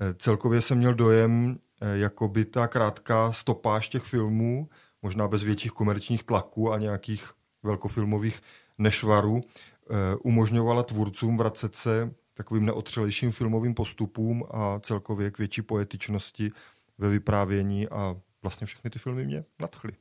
Eh, 0.00 0.14
celkově 0.14 0.60
jsem 0.60 0.78
měl 0.78 0.94
dojem, 0.94 1.58
jako 1.94 2.28
by 2.28 2.44
ta 2.44 2.66
krátká 2.66 3.32
stopáž 3.32 3.88
těch 3.88 4.02
filmů, 4.02 4.68
možná 5.02 5.28
bez 5.28 5.42
větších 5.42 5.72
komerčních 5.72 6.24
tlaků 6.24 6.72
a 6.72 6.78
nějakých 6.78 7.30
velkofilmových 7.62 8.40
nešvaru 8.78 9.40
eh, 9.40 10.16
umožňovala 10.16 10.82
tvůrcům 10.82 11.36
vracet 11.36 11.76
se 11.76 12.14
takovým 12.34 12.66
neotřelejším 12.66 13.30
filmovým 13.30 13.74
postupům 13.74 14.44
a 14.50 14.80
celkově 14.80 15.30
k 15.30 15.38
větší 15.38 15.62
poetičnosti 15.62 16.50
ve 16.98 17.08
vyprávění 17.08 17.88
a 17.88 18.16
vlastně 18.42 18.66
všechny 18.66 18.90
ty 18.90 18.98
filmy 18.98 19.24
mě 19.24 19.44
nadchly. 19.60 19.92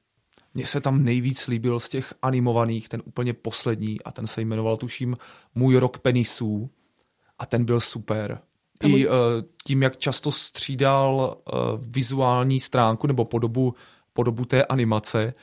Mně 0.54 0.66
se 0.66 0.82
tam 0.82 1.04
nejvíc 1.04 1.48
líbil 1.48 1.80
z 1.80 1.90
těch 1.90 2.14
animovaných, 2.22 2.90
ten 2.90 3.02
úplně 3.06 3.34
poslední 3.34 4.02
a 4.02 4.12
ten 4.12 4.28
se 4.28 4.42
jmenoval 4.42 4.78
tuším 4.78 5.18
Můj 5.56 5.78
rok 5.78 6.00
penisů 6.00 6.70
a 7.40 7.46
ten 7.46 7.66
byl 7.66 7.80
super. 7.80 8.40
I 8.84 9.08
uh, 9.08 9.14
tím, 9.64 9.84
jak 9.84 9.98
často 9.98 10.32
střídal 10.32 11.38
uh, 11.54 11.60
vizuální 11.88 12.60
stránku 12.60 13.08
nebo 13.08 13.26
podobu, 13.26 13.74
podobu 14.14 14.46
té 14.46 14.66
animace, 14.66 15.34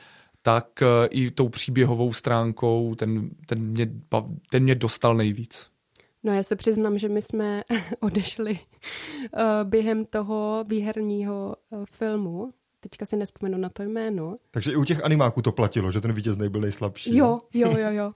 tak 0.41 0.81
eh, 0.81 1.07
i 1.07 1.31
tou 1.31 1.49
příběhovou 1.49 2.13
stránkou 2.13 2.95
ten, 2.95 3.29
ten, 3.45 3.59
mě, 3.59 3.91
ten 4.49 4.63
mě 4.63 4.75
dostal 4.75 5.15
nejvíc. 5.15 5.67
No 6.23 6.33
já 6.33 6.43
se 6.43 6.55
přiznám, 6.55 6.97
že 6.97 7.09
my 7.09 7.21
jsme 7.21 7.63
odešli 7.99 8.51
uh, 8.51 9.39
během 9.63 10.05
toho 10.05 10.65
výherního 10.67 11.55
uh, 11.69 11.85
filmu. 11.85 12.53
Teďka 12.79 13.05
si 13.05 13.15
nespomenu 13.17 13.57
na 13.57 13.69
to 13.69 13.83
jméno. 13.83 14.35
Takže 14.51 14.71
i 14.71 14.75
u 14.75 14.83
těch 14.83 15.03
animáků 15.03 15.41
to 15.41 15.51
platilo, 15.51 15.91
že 15.91 16.01
ten 16.01 16.13
vítěz 16.13 16.35
byl 16.35 16.61
nejslabší. 16.61 17.17
Jo, 17.17 17.39
jo, 17.53 17.77
jo, 17.77 17.91
jo. 17.91 18.11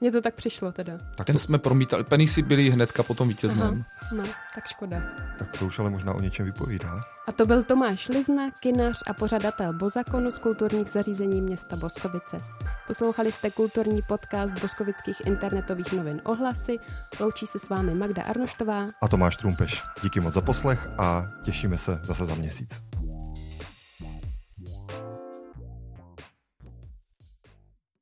Mně 0.00 0.12
to 0.12 0.22
tak 0.22 0.34
přišlo 0.34 0.72
teda. 0.72 0.98
Tak 1.16 1.26
Ten 1.26 1.36
to... 1.36 1.38
jsme 1.38 1.58
promítali. 1.58 2.04
Penisy 2.04 2.42
byli 2.42 2.70
hnedka 2.70 3.02
potom 3.02 3.28
vítězném. 3.28 3.84
Aha, 4.02 4.16
no, 4.16 4.24
tak 4.54 4.66
škoda. 4.66 5.02
Tak 5.38 5.58
to 5.58 5.66
už 5.66 5.78
ale 5.78 5.90
možná 5.90 6.14
o 6.14 6.20
něčem 6.20 6.46
vypovídá. 6.46 7.00
A 7.26 7.32
to 7.32 7.46
byl 7.46 7.62
Tomáš 7.62 8.08
Lizna, 8.08 8.50
kinař 8.50 9.02
a 9.06 9.14
pořadatel 9.14 9.72
Bozakonu 9.72 10.30
z 10.30 10.38
kulturních 10.38 10.88
zařízení 10.88 11.40
města 11.40 11.76
Boskovice. 11.76 12.40
Poslouchali 12.86 13.32
jste 13.32 13.50
kulturní 13.50 14.02
podcast 14.08 14.60
boskovických 14.60 15.26
internetových 15.26 15.92
novin 15.92 16.20
Ohlasy. 16.24 16.78
Loučí 17.20 17.46
se 17.46 17.58
s 17.58 17.68
vámi 17.68 17.94
Magda 17.94 18.22
Arnoštová 18.22 18.86
a 19.02 19.08
Tomáš 19.08 19.36
Trumpeš. 19.36 19.82
Díky 20.02 20.20
moc 20.20 20.34
za 20.34 20.40
poslech 20.40 20.88
a 20.98 21.26
těšíme 21.42 21.78
se 21.78 22.00
zase 22.02 22.26
za 22.26 22.34
měsíc. 22.34 22.93